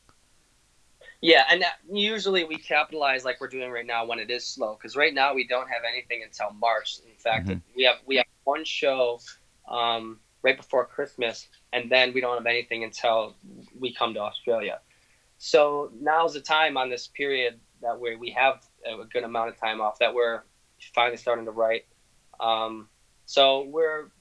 [1.22, 4.96] Yeah, and usually we capitalize like we're doing right now when it is slow, because
[4.96, 7.00] right now we don't have anything until March.
[7.08, 7.62] In fact, Mhm.
[7.76, 9.20] we have we have one show
[9.68, 13.36] um, right before Christmas, and then we don't have anything until
[13.80, 14.80] we come to Australia.
[15.38, 19.60] So now's the time on this period that we we have a good amount of
[19.60, 20.44] time off that we're
[20.94, 21.86] finally starting to write.
[22.40, 22.88] Um,
[23.26, 24.12] so we're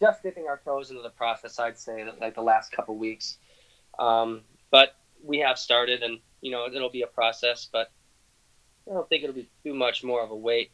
[0.00, 1.58] just dipping our toes into the process.
[1.58, 3.38] I'd say like the last couple weeks,
[3.98, 7.90] um, but we have started, and you know it'll be a process, but
[8.90, 10.70] I don't think it'll be too much more of a wait.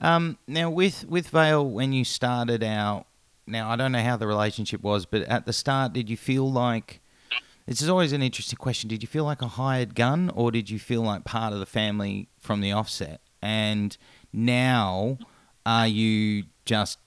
[0.00, 3.06] Um, now with with Veil, when you started out,
[3.46, 6.50] now I don't know how the relationship was, but at the start, did you feel
[6.50, 7.00] like
[7.66, 8.88] this is always an interesting question?
[8.88, 11.66] Did you feel like a hired gun, or did you feel like part of the
[11.66, 13.20] family from the offset?
[13.42, 13.96] And
[14.32, 15.18] now,
[15.64, 16.98] are you just,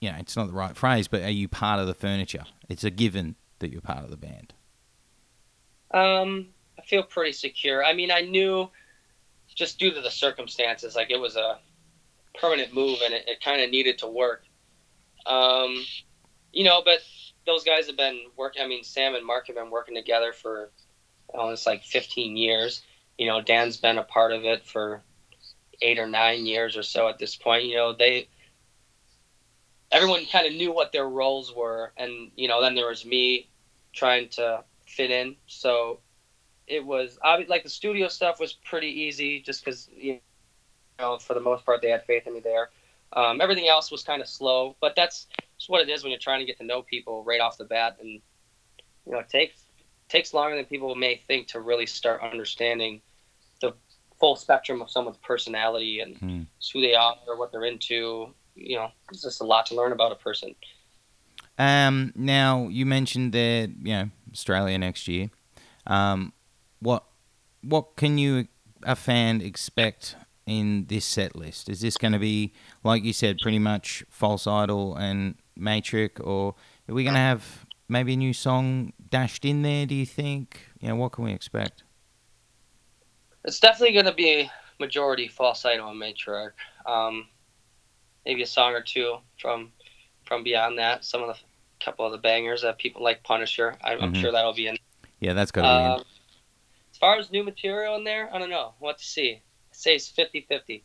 [0.00, 2.44] you know, it's not the right phrase, but are you part of the furniture?
[2.68, 4.54] It's a given that you're part of the band.
[5.92, 6.48] Um,
[6.78, 7.84] I feel pretty secure.
[7.84, 8.70] I mean, I knew
[9.54, 11.58] just due to the circumstances, like it was a
[12.40, 14.44] permanent move, and it, it kind of needed to work.
[15.26, 15.84] Um,
[16.52, 17.00] you know, but
[17.46, 18.62] those guys have been working.
[18.62, 20.70] I mean, Sam and Marc have been working together for
[21.28, 22.82] almost like 15 years.
[23.16, 25.02] You know, Dan's been a part of it for
[25.82, 27.64] eight or nine years or so at this point.
[27.64, 28.28] You know, they
[29.90, 33.48] everyone kind of knew what their roles were, and you know, then there was me
[33.92, 35.36] trying to fit in.
[35.46, 36.00] So
[36.66, 40.20] it was like the studio stuff was pretty easy, just because you
[40.98, 42.70] know for the most part they had faith in me there.
[43.14, 46.20] Um, everything else was kind of slow, but that's just what it is when you're
[46.20, 48.08] trying to get to know people right off the bat, and
[49.06, 49.62] you know it takes
[50.08, 53.00] takes longer than people may think to really start understanding
[53.60, 53.72] the
[54.18, 56.42] full spectrum of someone's personality and Hmm.
[56.72, 58.34] who they are or what they're into.
[58.54, 60.54] You know, it's just a lot to learn about a person.
[61.58, 65.30] Um, now you mentioned that you know, Australia next year.
[65.86, 66.32] Um,
[66.80, 67.04] what
[67.62, 68.48] what can you
[68.82, 70.14] a fan expect
[70.48, 71.68] in this set list?
[71.68, 76.54] Is this going to be like you said, pretty much False Idol and Matriarch, or
[76.88, 79.86] are we going to have maybe a new song dashed in there?
[79.86, 80.60] Do you think?
[80.80, 81.82] You know, what can we expect?
[83.44, 86.52] It's definitely going to be majority false idol and matriarch.
[86.86, 87.26] Um,
[88.24, 89.72] maybe a song or two from
[90.24, 91.04] from beyond that.
[91.04, 91.36] Some of the
[91.82, 93.76] couple of the bangers that people like Punisher.
[93.82, 94.20] I'm Mhm.
[94.20, 94.76] sure that'll be in.
[95.20, 96.04] Yeah, that's got to be Um,
[96.92, 98.74] as far as new material in there, I don't know.
[98.80, 99.42] What to see?
[99.78, 100.82] Say it's 50-50.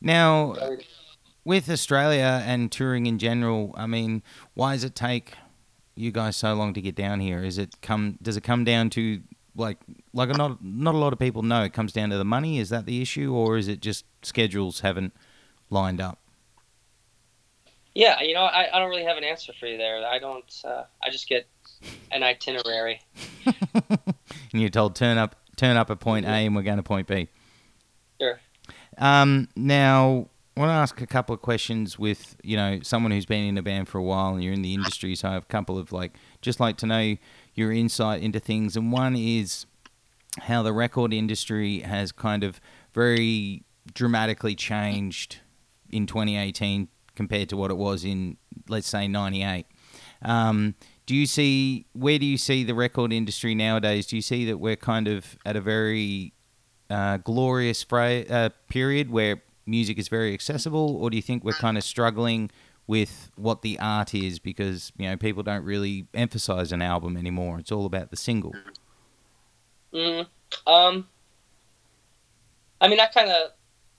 [0.00, 0.56] Now,
[1.44, 4.24] with Australia and touring in general, I mean,
[4.54, 5.34] why does it take
[5.94, 7.44] you guys so long to get down here?
[7.44, 8.18] Is it come?
[8.20, 9.22] Does it come down to
[9.54, 9.78] like
[10.12, 12.58] like not not a lot of people know it comes down to the money?
[12.58, 15.12] Is that the issue, or is it just schedules haven't
[15.70, 16.18] lined up?
[17.94, 20.04] Yeah, you know, I, I don't really have an answer for you there.
[20.04, 20.52] I don't.
[20.64, 21.46] Uh, I just get
[22.10, 23.02] an itinerary.
[23.74, 27.06] and you're told turn up turn up at point A and we're going to point
[27.06, 27.28] B.
[28.22, 28.40] Sure.
[28.98, 33.26] Um, now, I want to ask a couple of questions with you know someone who's
[33.26, 35.44] been in a band for a while and you're in the industry, so I have
[35.44, 37.16] a couple of like just like to know
[37.54, 38.76] your insight into things.
[38.76, 39.66] And one is
[40.38, 42.60] how the record industry has kind of
[42.92, 45.40] very dramatically changed
[45.90, 48.36] in 2018 compared to what it was in
[48.68, 49.66] let's say 98.
[50.22, 50.74] Um,
[51.06, 54.06] do you see where do you see the record industry nowadays?
[54.06, 56.34] Do you see that we're kind of at a very
[56.92, 61.78] uh, glorious uh, period where music is very accessible, or do you think we're kind
[61.78, 62.50] of struggling
[62.86, 67.58] with what the art is because you know people don't really emphasize an album anymore?
[67.58, 68.54] It's all about the single.
[69.94, 70.26] Mm,
[70.66, 71.08] um,
[72.80, 73.52] I mean, I kind of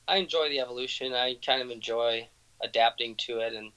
[0.07, 1.13] I enjoy the evolution.
[1.13, 2.27] I kind of enjoy
[2.61, 3.71] adapting to it and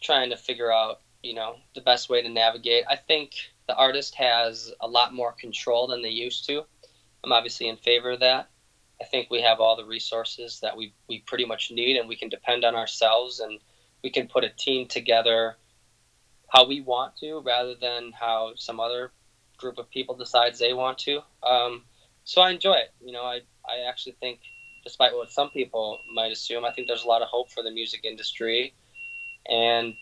[0.00, 2.84] trying to figure out, you know, the best way to navigate.
[2.88, 3.32] I think
[3.66, 6.64] the artist has a lot more control than they used to.
[7.26, 8.48] I'm obviously in favor of that.
[9.00, 12.16] I think we have all the resources that we, we pretty much need and we
[12.16, 13.58] can depend on ourselves and
[14.02, 15.56] we can put a team together
[16.48, 19.10] how we want to rather than how some other
[19.58, 21.20] group of people decides they want to.
[21.42, 21.82] Um,
[22.24, 22.94] so I enjoy it.
[23.04, 24.38] You know, I, I actually think,
[24.84, 27.72] despite what some people might assume, I think there's a lot of hope for the
[27.72, 28.72] music industry.
[29.48, 29.94] And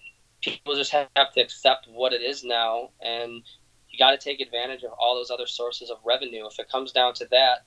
[0.43, 2.91] people just have to accept what it is now.
[3.01, 3.43] And
[3.95, 6.47] you got to take advantage of all those other sources of revenue.
[6.47, 7.65] If it comes down to that,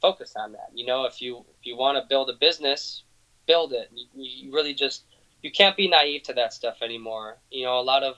[0.00, 0.70] focus on that.
[0.74, 3.02] You know, if you if you want to build a business,
[3.46, 3.90] build it.
[3.94, 5.04] You, you really just
[5.42, 7.36] you can't be naive to that stuff anymore.
[7.50, 8.16] You know, a lot of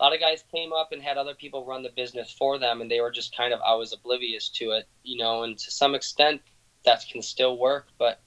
[0.00, 2.80] a lot of guys came up and had other people run the business for them,
[2.80, 4.88] and they were just kind of always oblivious to it.
[5.02, 6.40] You know, and to some extent,
[6.86, 8.22] that can still work, but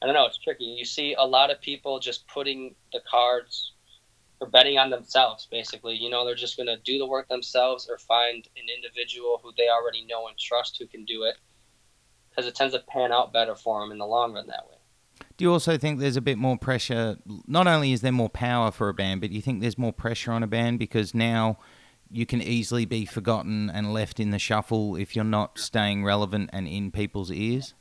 [0.00, 0.26] I don't know.
[0.26, 0.64] It's tricky.
[0.64, 3.72] You see a lot of people just putting the cards
[4.40, 5.94] or betting on themselves, basically.
[5.94, 9.52] You know, they're just going to do the work themselves or find an individual who
[9.56, 11.36] they already know and trust who can do it
[12.30, 14.78] because it tends to pan out better for them in the long run that way.
[15.36, 17.16] Do you also think there's a bit more pressure?
[17.46, 20.32] Not only is there more power for a band, but you think there's more pressure
[20.32, 21.58] on a band because now
[22.10, 26.50] you can easily be forgotten and left in the shuffle if you're not staying relevant
[26.52, 27.74] and in people's ears?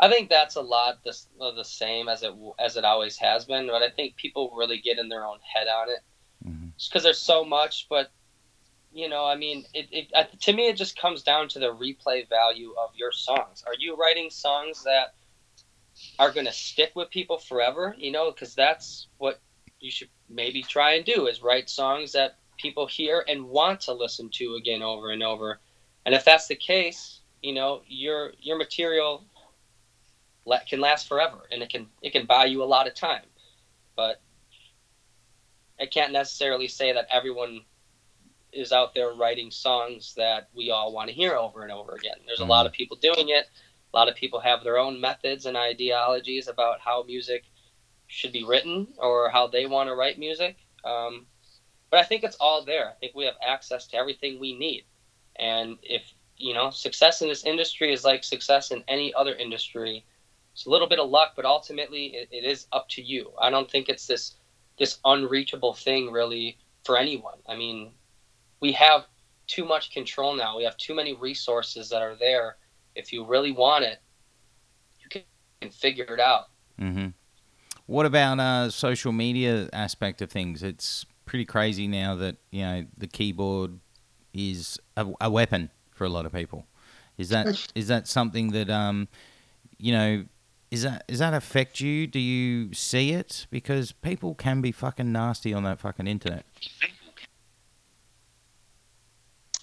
[0.00, 3.66] I think that's a lot the, the same as it as it always has been,
[3.66, 6.00] but I think people really get in their own head on it
[6.46, 6.68] mm-hmm.
[6.88, 7.86] because there's so much.
[7.88, 8.10] But
[8.92, 12.28] you know, I mean, it, it to me it just comes down to the replay
[12.28, 13.64] value of your songs.
[13.66, 15.14] Are you writing songs that
[16.18, 17.94] are going to stick with people forever?
[17.98, 19.40] You know, because that's what
[19.80, 23.92] you should maybe try and do is write songs that people hear and want to
[23.92, 25.60] listen to again over and over.
[26.04, 29.24] And if that's the case, you know, your your material
[30.48, 33.26] la- can last forever and it can it can buy you a lot of time.
[33.96, 34.20] But
[35.80, 37.60] I can't necessarily say that everyone
[38.52, 42.16] is out there writing songs that we all want to hear over and over again.
[42.26, 43.46] There's a lot of people doing it.
[43.92, 47.44] A lot of people have their own methods and ideologies about how music
[48.06, 50.56] should be written or how they want to write music.
[50.84, 51.26] Um,
[51.90, 52.88] but I think it's all there.
[52.88, 54.84] I think we have access to everything we need.
[55.36, 56.02] And if,
[56.36, 60.04] you know, success in this industry is like success in any other industry.
[60.58, 63.30] It's a little bit of luck, but ultimately it, it is up to you.
[63.40, 64.34] I don't think it's this
[64.76, 67.38] this unreachable thing really for anyone.
[67.48, 67.92] I mean,
[68.58, 69.06] we have
[69.46, 70.56] too much control now.
[70.56, 72.56] We have too many resources that are there.
[72.96, 74.00] If you really want it,
[75.00, 75.22] you
[75.60, 76.46] can figure it out.
[76.80, 77.10] Mm-hmm.
[77.86, 80.64] What about uh, social media aspect of things?
[80.64, 83.78] It's pretty crazy now that you know the keyboard
[84.34, 86.66] is a, a weapon for a lot of people.
[87.16, 89.06] Is that is that something that um,
[89.78, 90.24] you know?
[90.70, 92.06] Is that does that affect you?
[92.06, 93.46] Do you see it?
[93.50, 96.44] Because people can be fucking nasty on that fucking internet.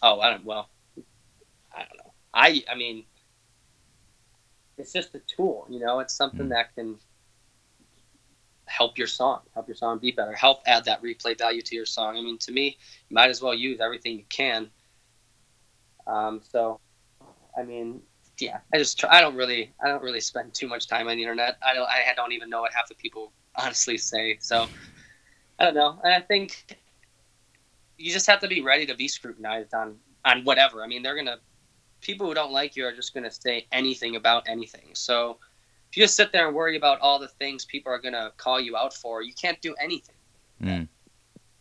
[0.01, 0.45] Oh, I don't.
[0.45, 0.69] Well,
[1.73, 2.13] I don't know.
[2.33, 3.05] I I mean,
[4.77, 5.67] it's just a tool.
[5.69, 6.49] You know, it's something Mm.
[6.49, 6.97] that can
[8.67, 11.85] help your song, help your song be better, help add that replay value to your
[11.85, 12.17] song.
[12.17, 12.77] I mean, to me,
[13.09, 14.71] you might as well use everything you can.
[16.07, 16.79] Um, so,
[17.57, 18.01] I mean,
[18.39, 21.15] yeah, I just try, I don't really I don't really spend too much time on
[21.15, 21.57] the internet.
[21.65, 24.37] I don't I don't even know what half the people honestly say.
[24.39, 24.67] So,
[25.59, 25.99] I don't know.
[26.03, 26.79] And I think
[27.97, 30.83] you just have to be ready to be scrutinized on on whatever.
[30.83, 31.39] I mean, they're gonna
[32.01, 34.89] people who don't like you are just gonna say anything about anything.
[34.93, 35.37] So
[35.89, 38.59] if you just sit there and worry about all the things people are gonna call
[38.59, 40.15] you out for, you can't do anything.
[40.61, 40.87] Mm.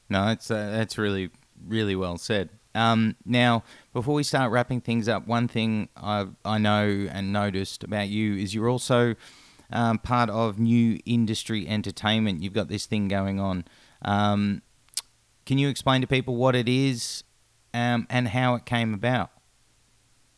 [0.08, 1.30] No, that's uh, that's really
[1.66, 2.50] really well said.
[2.74, 3.62] Um, now,
[3.94, 8.34] before we start wrapping things up, one thing I I know and noticed about you
[8.34, 9.14] is you're also
[9.72, 12.42] um, part of New Industry Entertainment.
[12.42, 13.64] You've got this thing going on.
[14.02, 14.62] Um,
[15.46, 17.22] can you explain to people what it is
[17.72, 19.30] um, and how it came about?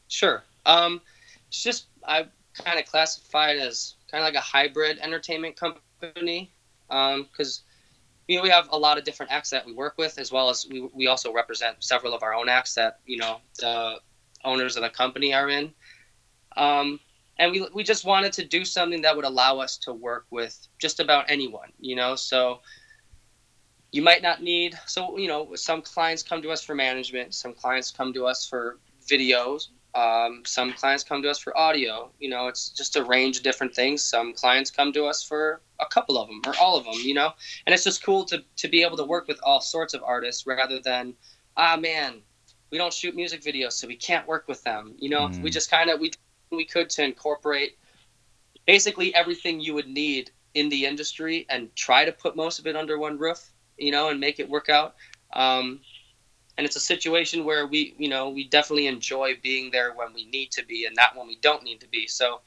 [0.08, 0.44] Sure.
[0.66, 1.00] Um,
[1.48, 6.52] it's just I kind of classify it as kind of like a hybrid entertainment company
[6.90, 7.62] because
[8.28, 10.50] you know we have a lot of different acts that we work with as well
[10.50, 13.96] as we, we also represent several of our own acts that you know the
[14.44, 15.72] owners of the company are in.
[16.56, 17.00] Um,
[17.38, 20.68] and we, we just wanted to do something that would allow us to work with
[20.78, 22.14] just about anyone you know?
[22.14, 22.60] So
[23.92, 27.54] you might not need so you know some clients come to us for management some
[27.54, 32.10] clients come to us for videos um, some clients come to us for audio.
[32.20, 34.02] You know, it's just a range of different things.
[34.02, 36.94] Some clients come to us for a couple of them or all of them.
[37.02, 37.30] You know,
[37.66, 40.46] and it's just cool to to be able to work with all sorts of artists
[40.46, 41.14] rather than,
[41.56, 42.22] ah man,
[42.70, 44.94] we don't shoot music videos, so we can't work with them.
[44.98, 45.42] You know, Mm.
[45.42, 46.12] we just kind of we
[46.50, 47.76] we could to incorporate
[48.66, 52.76] basically everything you would need in the industry and try to put most of it
[52.76, 53.52] under one roof.
[53.78, 54.94] You know, and make it work out.
[55.34, 55.80] Um,
[56.56, 60.26] and it's a situation where we you know we definitely enjoy being there when we
[60.26, 62.06] need to be and not when we don't need to be.
[62.06, 62.40] So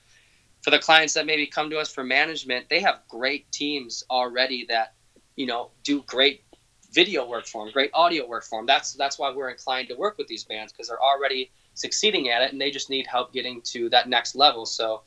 [0.61, 4.65] for the clients that maybe come to us for management they have great teams already
[4.69, 4.93] that
[5.35, 6.43] you know do great
[6.91, 9.95] video work for them great audio work for them that's that's why we're inclined to
[9.95, 11.49] work with these bands because they're already
[11.79, 14.65] succeeding at it and they just need help getting to that next level.
[14.65, 15.03] So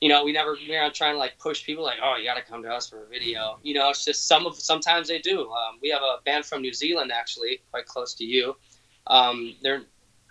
[0.00, 2.34] you know, we never we're not trying to like push people like, oh, you got
[2.34, 3.58] to come to us for a video.
[3.62, 5.50] You know, it's just some of sometimes they do.
[5.50, 8.56] Um, we have a band from New Zealand actually, quite close to you.
[9.06, 9.82] Um, their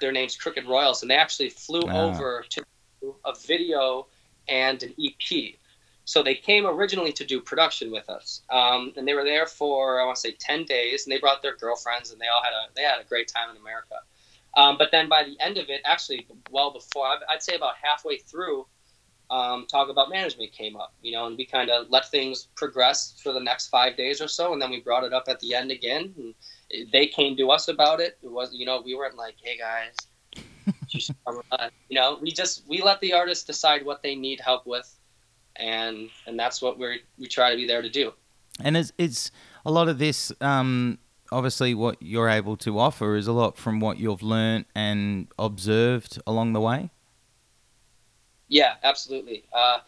[0.01, 2.09] their name's Crooked Royals, and they actually flew Ah.
[2.09, 2.63] over to
[3.01, 4.07] do a video
[4.47, 5.55] and an EP.
[6.07, 9.99] So they came originally to do production with us, um, and they were there for
[9.99, 12.53] I want to say ten days, and they brought their girlfriends, and they all had
[12.53, 13.95] a they had a great time in America.
[14.55, 18.17] Um, but then by the end of it, actually, well before I'd say about halfway
[18.17, 18.67] through,
[19.29, 23.19] um, talk about management came up, you know, and we kind of let things progress
[23.21, 25.53] for the next five days or so, and then we brought it up at the
[25.55, 28.17] end again, and they came to us about it.
[28.21, 29.95] It was, you know, we weren't like, hey guys,
[30.89, 34.15] you should come on." you know, we just we let the artists decide what they
[34.15, 34.93] need help with,
[35.55, 38.13] and and that's what we we try to be there to do.
[38.59, 39.31] And it's, it's
[39.65, 40.99] a lot of this, um,
[41.31, 46.21] obviously, what you're able to offer is a lot from what you've learned and observed
[46.25, 46.91] along the way.
[48.47, 49.43] Yeah, absolutely.
[49.51, 49.79] Uh,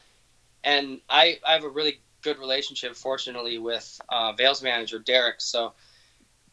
[0.64, 5.42] and I, I have a really good relationship, fortunately, with uh, Veil's manager, Derek.
[5.42, 5.74] So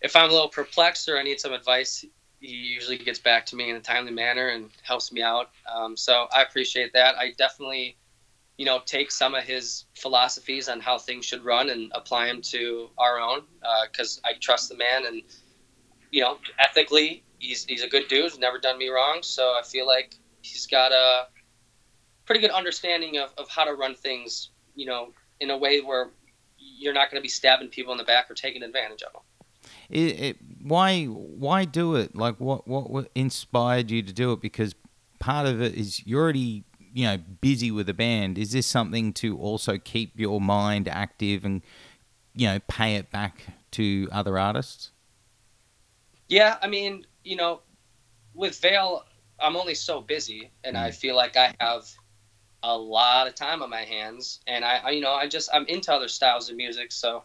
[0.01, 2.05] if I'm a little perplexed or I need some advice,
[2.41, 5.51] he usually gets back to me in a timely manner and helps me out.
[5.73, 7.17] Um, so I appreciate that.
[7.17, 7.97] I definitely,
[8.59, 12.43] you know, take some of his philosophies on how things should run and apply them
[12.43, 13.43] to our own
[13.91, 15.23] because I trust the man and,
[16.11, 19.21] you know, ethically, he's, he's a good dude, he's never done me wrong.
[19.23, 21.27] So I feel like he's got a
[22.27, 25.09] pretty good understanding of, of how to run things, you know,
[25.41, 26.11] in a way where
[26.59, 29.23] you're not going to be stabbing people in the back or taking advantage of them.
[29.91, 32.15] It, it, why why do it?
[32.17, 34.41] Like what, what what inspired you to do it?
[34.41, 34.75] Because
[35.19, 38.39] part of it is you're already you know busy with a band.
[38.39, 41.63] Is this something to also keep your mind active and
[42.35, 44.91] you know pay it back to other artists?
[46.29, 47.61] Yeah, I mean, you know,
[48.33, 49.05] with Veil,
[49.41, 50.83] I'm only so busy, and hmm.
[50.83, 51.87] I feel like I have
[52.67, 55.67] a lot of time on my hands, and I, I, you know, I just I'm
[55.67, 57.23] into other styles of music, so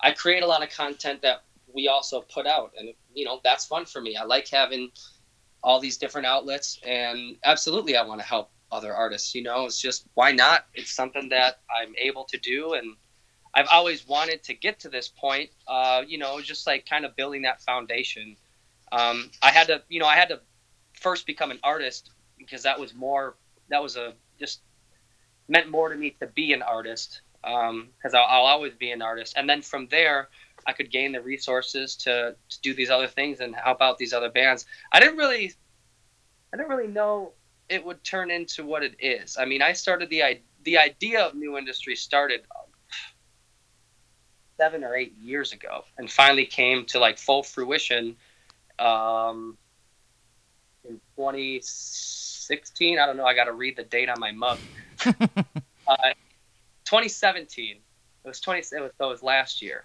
[0.00, 3.64] I create a lot of content that we also put out, and you know, that's
[3.64, 4.16] fun for me.
[4.16, 4.90] I like having
[5.62, 9.36] all these different outlets, and absolutely, I want to help other artists.
[9.36, 10.66] You know, it's just why not?
[10.74, 12.96] It's something that I'm able to do, and
[13.54, 15.50] I've always wanted to get to this point.
[15.68, 18.36] Uh, you know, just like kind of building that foundation.
[18.90, 20.40] Um, I had to, you know, I had to
[20.94, 23.36] first become an artist because that was more,
[23.70, 24.60] that was a just
[25.52, 29.02] meant more to me to be an artist because um, I'll, I'll always be an
[29.02, 29.34] artist.
[29.36, 30.30] And then from there,
[30.66, 34.14] I could gain the resources to, to do these other things and help out these
[34.14, 34.64] other bands.
[34.92, 35.52] I didn't really,
[36.52, 37.32] I didn't really know
[37.68, 39.36] it would turn into what it is.
[39.38, 42.42] I mean, I started the the idea of new industry started
[44.56, 48.16] seven or eight years ago, and finally came to like full fruition
[48.78, 49.58] um,
[50.88, 52.98] in 2016.
[52.98, 53.24] I don't know.
[53.24, 54.58] I got to read the date on my mug.
[55.88, 56.12] uh,
[56.84, 57.76] 2017.
[58.24, 58.60] It was 20.
[58.60, 59.84] It was, it was last year.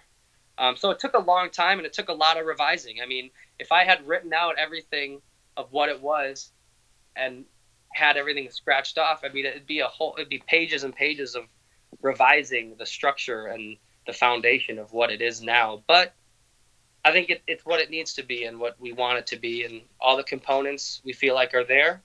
[0.58, 2.96] Um, so it took a long time and it took a lot of revising.
[3.02, 5.20] I mean, if I had written out everything
[5.56, 6.50] of what it was
[7.14, 7.44] and
[7.92, 11.36] had everything scratched off, I mean, it'd be a whole, it'd be pages and pages
[11.36, 11.44] of
[12.02, 15.82] revising the structure and the foundation of what it is now.
[15.86, 16.12] But
[17.04, 19.36] I think it, it's what it needs to be and what we want it to
[19.36, 22.02] be, and all the components we feel like are there.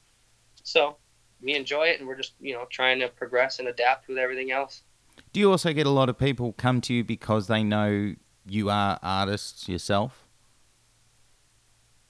[0.64, 0.98] So
[1.44, 4.52] we enjoy it, and we're just you know trying to progress and adapt with everything
[4.52, 4.84] else.
[5.32, 8.16] Do you also get a lot of people come to you because they know
[8.46, 10.26] you are artists yourself?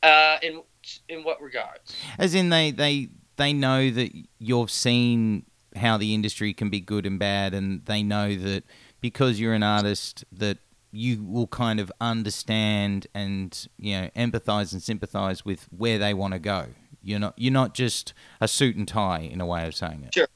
[0.02, 0.62] Uh, in
[1.10, 1.96] in what regards?
[2.18, 7.06] As in they they they know that you've seen how the industry can be good
[7.06, 8.64] and bad, and they know that
[9.02, 10.58] because you're an artist that
[10.92, 16.34] you will kind of understand and you know empathize and sympathize with where they want
[16.34, 16.68] to go.
[17.04, 20.14] You're not you're not just a suit and tie in a way of saying it.
[20.14, 20.28] Sure.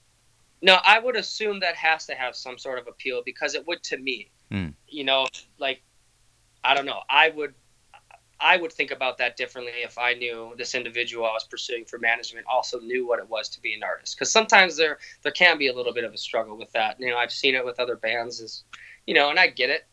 [0.61, 3.83] No, I would assume that has to have some sort of appeal because it would
[3.83, 4.29] to me.
[4.51, 4.73] Mm.
[4.87, 5.81] You know, like
[6.63, 7.01] I don't know.
[7.09, 7.53] I would
[8.39, 11.97] I would think about that differently if I knew this individual I was pursuing for
[11.97, 14.15] management also knew what it was to be an artist.
[14.15, 16.99] Because sometimes there there can be a little bit of a struggle with that.
[16.99, 18.63] You know, I've seen it with other bands, is
[19.05, 19.85] you know, and I get it.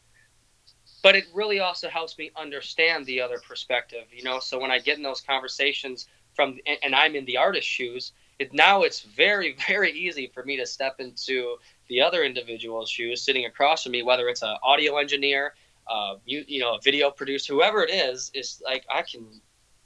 [1.03, 4.07] But it really also helps me understand the other perspective.
[4.11, 7.70] You know, so when I get in those conversations from and I'm in the artist's
[7.70, 11.57] shoes, it, now it's very very easy for me to step into
[11.89, 15.55] the other individual's shoes sitting across from me, whether it's an audio engineer
[15.87, 19.41] uh, you you know a video producer, whoever it is, is like I can,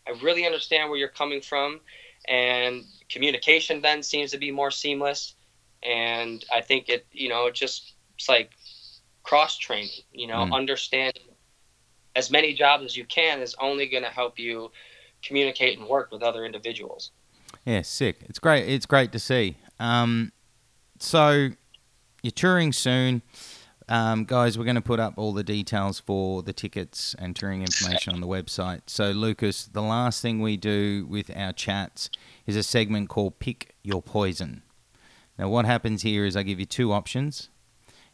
[0.07, 1.81] I really understand where you're coming from,
[2.29, 5.35] and communication then seems to be more seamless,
[5.83, 8.53] and I think it you know it just it's like
[9.23, 10.53] cross training, you know, mm.
[10.53, 11.23] understanding
[12.17, 14.71] as many jobs as you can is only going to help you
[15.23, 17.11] communicate and work with other individuals.
[17.65, 18.19] Yeah, sick.
[18.29, 18.69] It's great.
[18.69, 19.57] It's great to see.
[19.79, 20.33] Um,
[20.99, 21.51] so
[22.23, 23.23] you're touring soon.
[23.91, 27.63] Um, guys, we're going to put up all the details for the tickets and touring
[27.63, 28.83] information on the website.
[28.87, 32.11] So, Lukas, the last thing we do with our chats
[32.47, 34.63] is a segment called Pick Your Poison.
[35.39, 37.49] Now, what happens here is I give you two options,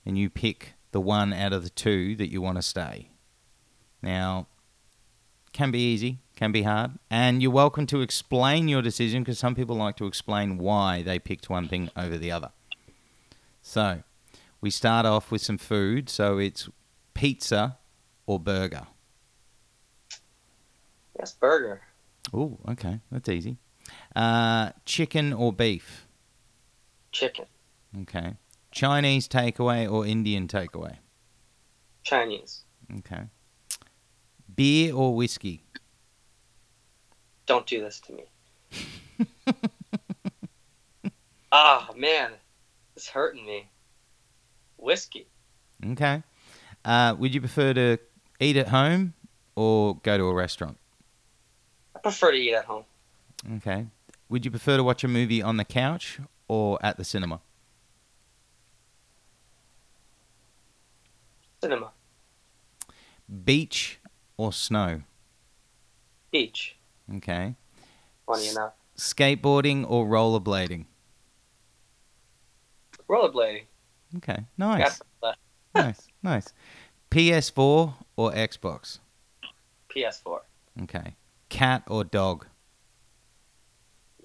[0.06, 3.08] and you pick the one out of the two that you want to stay.
[4.00, 4.46] Now,
[5.52, 9.54] can be easy, can be hard, and you're welcome to explain your decision because some
[9.54, 12.50] people like to explain why they picked one thing over the other.
[13.62, 14.02] So,
[14.64, 16.08] we start off with some food.
[16.08, 16.70] So it's
[17.12, 17.76] pizza
[18.24, 18.86] or burger.
[21.18, 21.82] Yes, burger.
[22.32, 23.58] Oh, okay, that's easy.
[24.16, 26.06] Uh, chicken or beef?
[27.12, 27.44] Chicken.
[28.00, 28.36] Okay.
[28.70, 30.96] Chinese takeaway or Indian takeaway?
[32.02, 32.64] Chinese.
[33.00, 33.24] Okay.
[34.56, 35.62] Beer or whiskey?
[37.46, 38.24] Don't do this to me.
[41.56, 42.32] Ah, oh, man.
[42.96, 43.68] It's hurting me
[44.76, 45.28] whiskey.
[45.92, 46.24] Okay.
[46.84, 47.98] Uh, would you prefer to
[48.40, 49.14] eat at home
[49.54, 50.78] or go to a restaurant?
[51.94, 52.84] I prefer to eat at home.
[53.58, 53.86] Okay.
[54.28, 56.18] Would you prefer to watch a movie on the couch
[56.48, 57.40] or at the cinema?
[61.62, 61.92] Cinema.
[63.44, 64.00] Beach
[64.36, 65.02] or snow?
[66.32, 66.76] Beach.
[67.16, 67.54] Okay.
[68.26, 68.72] Funny enough.
[68.96, 70.86] Skateboarding or rollerblading?
[73.08, 73.64] Rollerblading.
[74.16, 75.00] Okay, nice.
[75.74, 76.52] nice, nice.
[77.10, 79.00] PS4 or Xbox?
[79.94, 80.38] PS4.
[80.82, 81.16] Okay.
[81.48, 82.46] Cat or dog?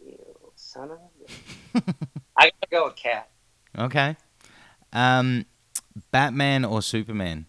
[0.03, 0.17] You
[0.55, 1.93] son of a...
[2.37, 3.29] I gotta go with cat.
[3.77, 4.17] Okay.
[4.91, 5.45] Um,
[6.11, 7.45] Batman or Superman?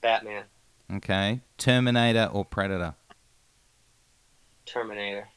[0.00, 0.44] Batman.
[0.94, 1.40] Okay.
[1.58, 2.94] Terminator or Predator?
[4.74, 5.28] Terminator.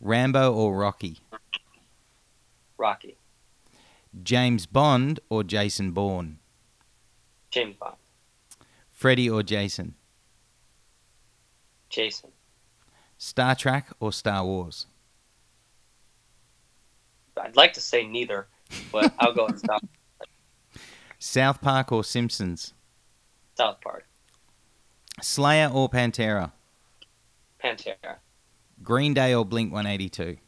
[0.00, 1.18] Rambo or Rocky?
[2.76, 3.16] Rocky.
[4.24, 6.40] James Bond or Jason Bourne?
[7.52, 7.94] James Bond.
[8.90, 9.94] Freddy or Jason?
[11.88, 12.30] Jason.
[13.16, 14.86] Star Trek or Star Wars?
[17.40, 18.48] I'd like to say neither,
[18.90, 19.84] but I'll go with South,
[21.20, 22.74] South Park or Simpsons?
[23.56, 24.04] South Park.
[25.22, 26.50] Slayer or Pantera?
[27.62, 28.16] Pantera.
[28.88, 30.38] Green Day or Blink 182?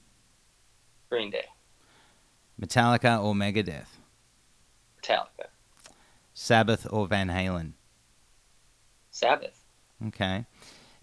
[1.10, 1.44] Green Day.
[2.58, 3.98] Metallica or Megadeth?
[4.96, 5.48] Metallica.
[6.32, 7.72] Sabbath or Van Halen?
[9.10, 9.66] Sabbath.
[10.06, 10.46] Okay.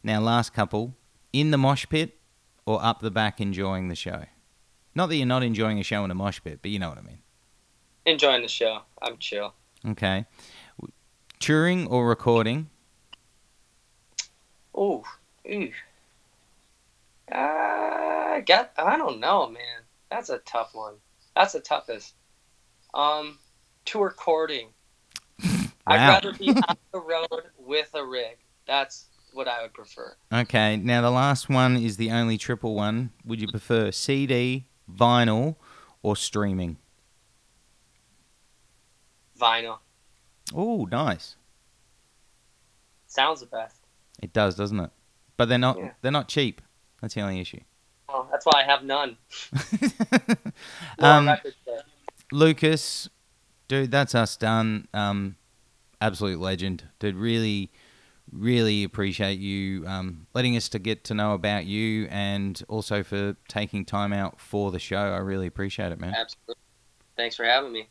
[0.01, 0.95] Now, last couple.
[1.31, 2.17] In the mosh pit
[2.65, 4.23] or up the back enjoying the show?
[4.95, 6.97] Not that you're not enjoying a show in a mosh pit, but you know what
[6.97, 7.19] I mean.
[8.07, 8.81] Enjoying the show.
[8.99, 9.53] I'm chill.
[9.87, 10.25] Okay.
[11.39, 12.71] Touring or recording?
[14.75, 15.03] Ooh.
[15.47, 15.71] Ooh.
[17.31, 18.71] Uh, I got.
[18.77, 19.83] I don't know, man.
[20.09, 20.95] That's a tough one.
[21.35, 22.13] That's the toughest.
[22.93, 23.39] Um,
[23.85, 24.69] to recording.
[25.87, 28.37] I'd rather be on the road with a rig.
[28.65, 30.15] That's what I would prefer.
[30.33, 30.77] Okay.
[30.77, 33.11] Now, the last one is the only triple one.
[33.25, 35.55] Would you prefer CD, vinyl,
[36.01, 36.77] or streaming?
[39.39, 39.77] Vinyl
[40.55, 41.35] Oh, nice.
[43.05, 43.77] sounds the best.
[44.21, 44.89] It does, doesn't it?
[45.35, 45.77] But they're not.
[45.77, 45.91] Yeah.
[46.01, 46.61] They're not cheap.
[47.01, 47.59] That's the only issue.
[48.09, 49.17] Well, that's why I have none.
[50.99, 51.29] Um.
[52.31, 53.07] Lukas,
[53.67, 54.87] dude, that's us done.
[54.93, 55.35] Um,
[56.01, 57.15] absolute legend, dude.
[57.15, 57.71] Really,
[58.31, 63.35] really appreciate you um, letting us to get to know about you, and also for
[63.47, 64.97] taking time out for the show.
[64.97, 66.15] I really appreciate it, man.
[66.17, 66.55] Absolutely.
[67.15, 67.87] Thanks for having me.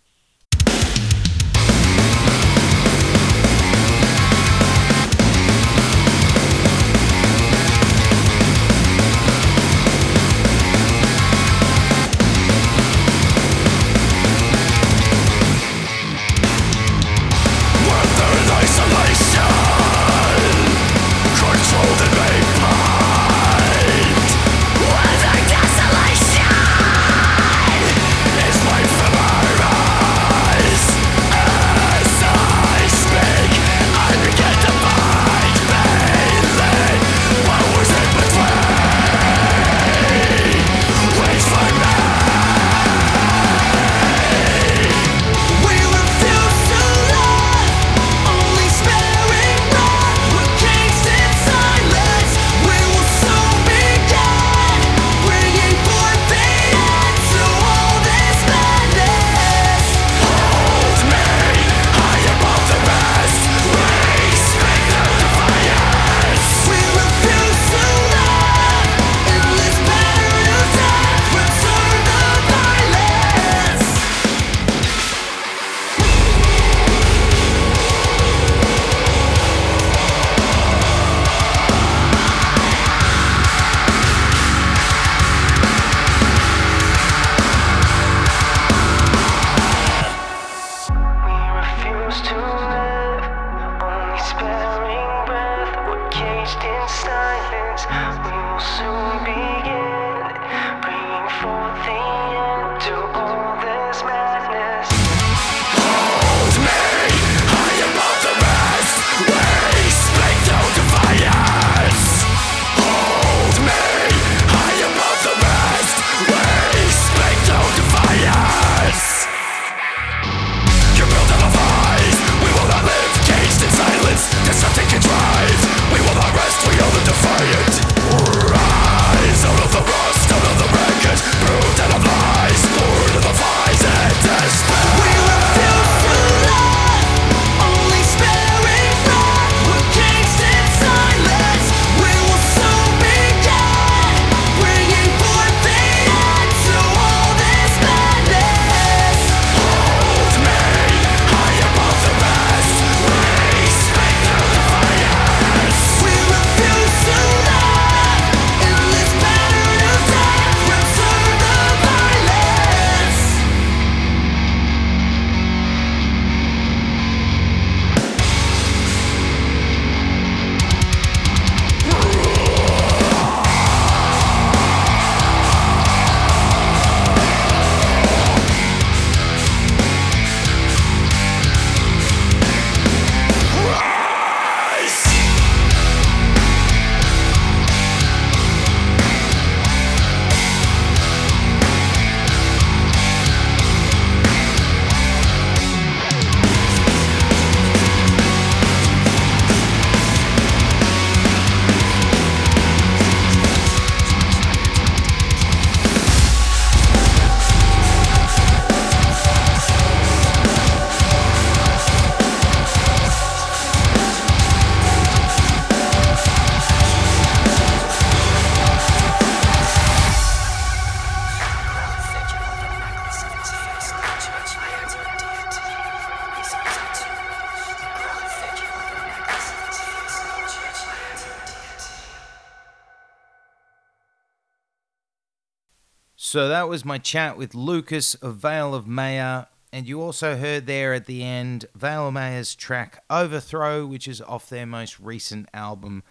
[236.36, 239.46] So that was my chat with Lukas of Veil of Maya.
[239.72, 244.20] And you also heard there at the end Veil of Maya's track Overthrow, which is
[244.20, 246.02] off their most recent album,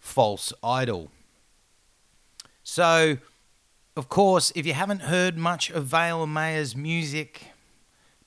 [0.00, 1.12] False Idol.
[2.64, 3.18] So,
[3.96, 7.42] of course, if you haven't heard much of Veil of Maya's music,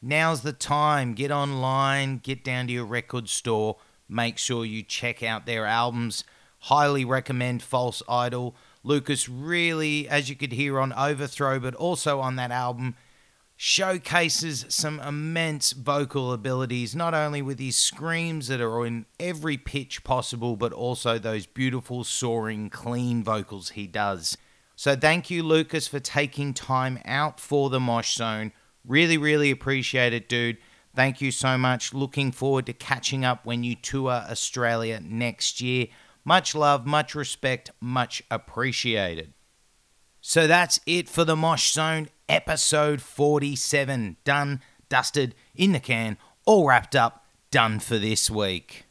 [0.01, 1.13] now's the time.
[1.13, 3.75] Get online, get down to your record store,
[4.07, 6.23] make sure you check out their albums.
[6.59, 8.55] Highly recommend False Idol.
[8.83, 12.95] Lukas really, as you could hear on Overthrow, but also on that album,
[13.55, 20.03] showcases some immense vocal abilities, not only with his screams that are in every pitch
[20.03, 24.35] possible, but also those beautiful, soaring, clean vocals he does.
[24.75, 28.51] So thank you, Lukas, for taking time out for the Mosh Zone.
[28.83, 30.57] Really, really appreciate it, dude.
[30.95, 31.93] Thank you so much.
[31.93, 35.87] Looking forward to catching up when you tour Australia next year.
[36.23, 39.33] Much love, much respect, much appreciated.
[40.21, 44.17] So that's it for the Mosh Zone episode 47.
[44.23, 48.85] Done, dusted, in the can, all wrapped up, done for this week.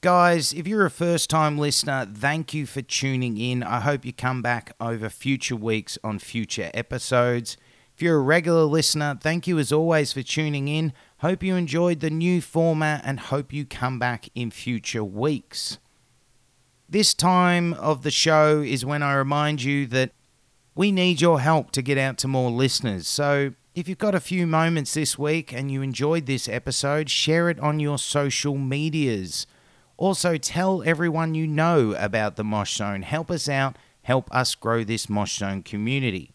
[0.00, 3.62] Guys, if you're a first time listener, thank you for tuning in.
[3.62, 7.56] I hope you come back over future weeks on future episodes.
[7.94, 10.92] If you're a regular listener, thank you as always for tuning in.
[11.18, 15.78] Hope you enjoyed the new format and hope you come back in future weeks.
[16.90, 20.12] This time of the show is when I remind you that
[20.74, 23.06] we need your help to get out to more listeners.
[23.06, 27.50] So if you've got a few moments this week and you enjoyed this episode, share
[27.50, 29.46] it on your social medias.
[29.98, 33.02] Also, tell everyone you know about the Mosh Zone.
[33.02, 36.32] Help us out, help us grow this Mosh Zone community.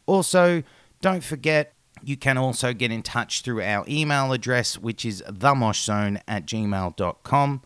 [0.06, 0.62] Also,
[1.00, 6.20] don't forget, you can also get in touch through our email address, which is themoshzone
[6.28, 7.62] at gmail.com.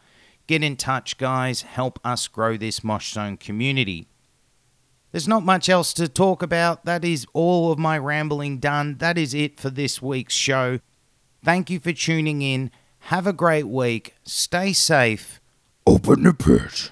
[0.47, 1.63] Get in touch, guys.
[1.63, 4.07] Help us grow this Mosh Zone community.
[5.15, 6.87] There's not much else to talk about.
[6.87, 8.97] That is all of my rambling done.
[8.99, 10.81] That is it for this week's show.
[11.45, 12.73] Thank you for tuning in.
[12.99, 14.17] Have a great week.
[14.25, 15.41] Stay safe.
[15.87, 16.91] Open the pit.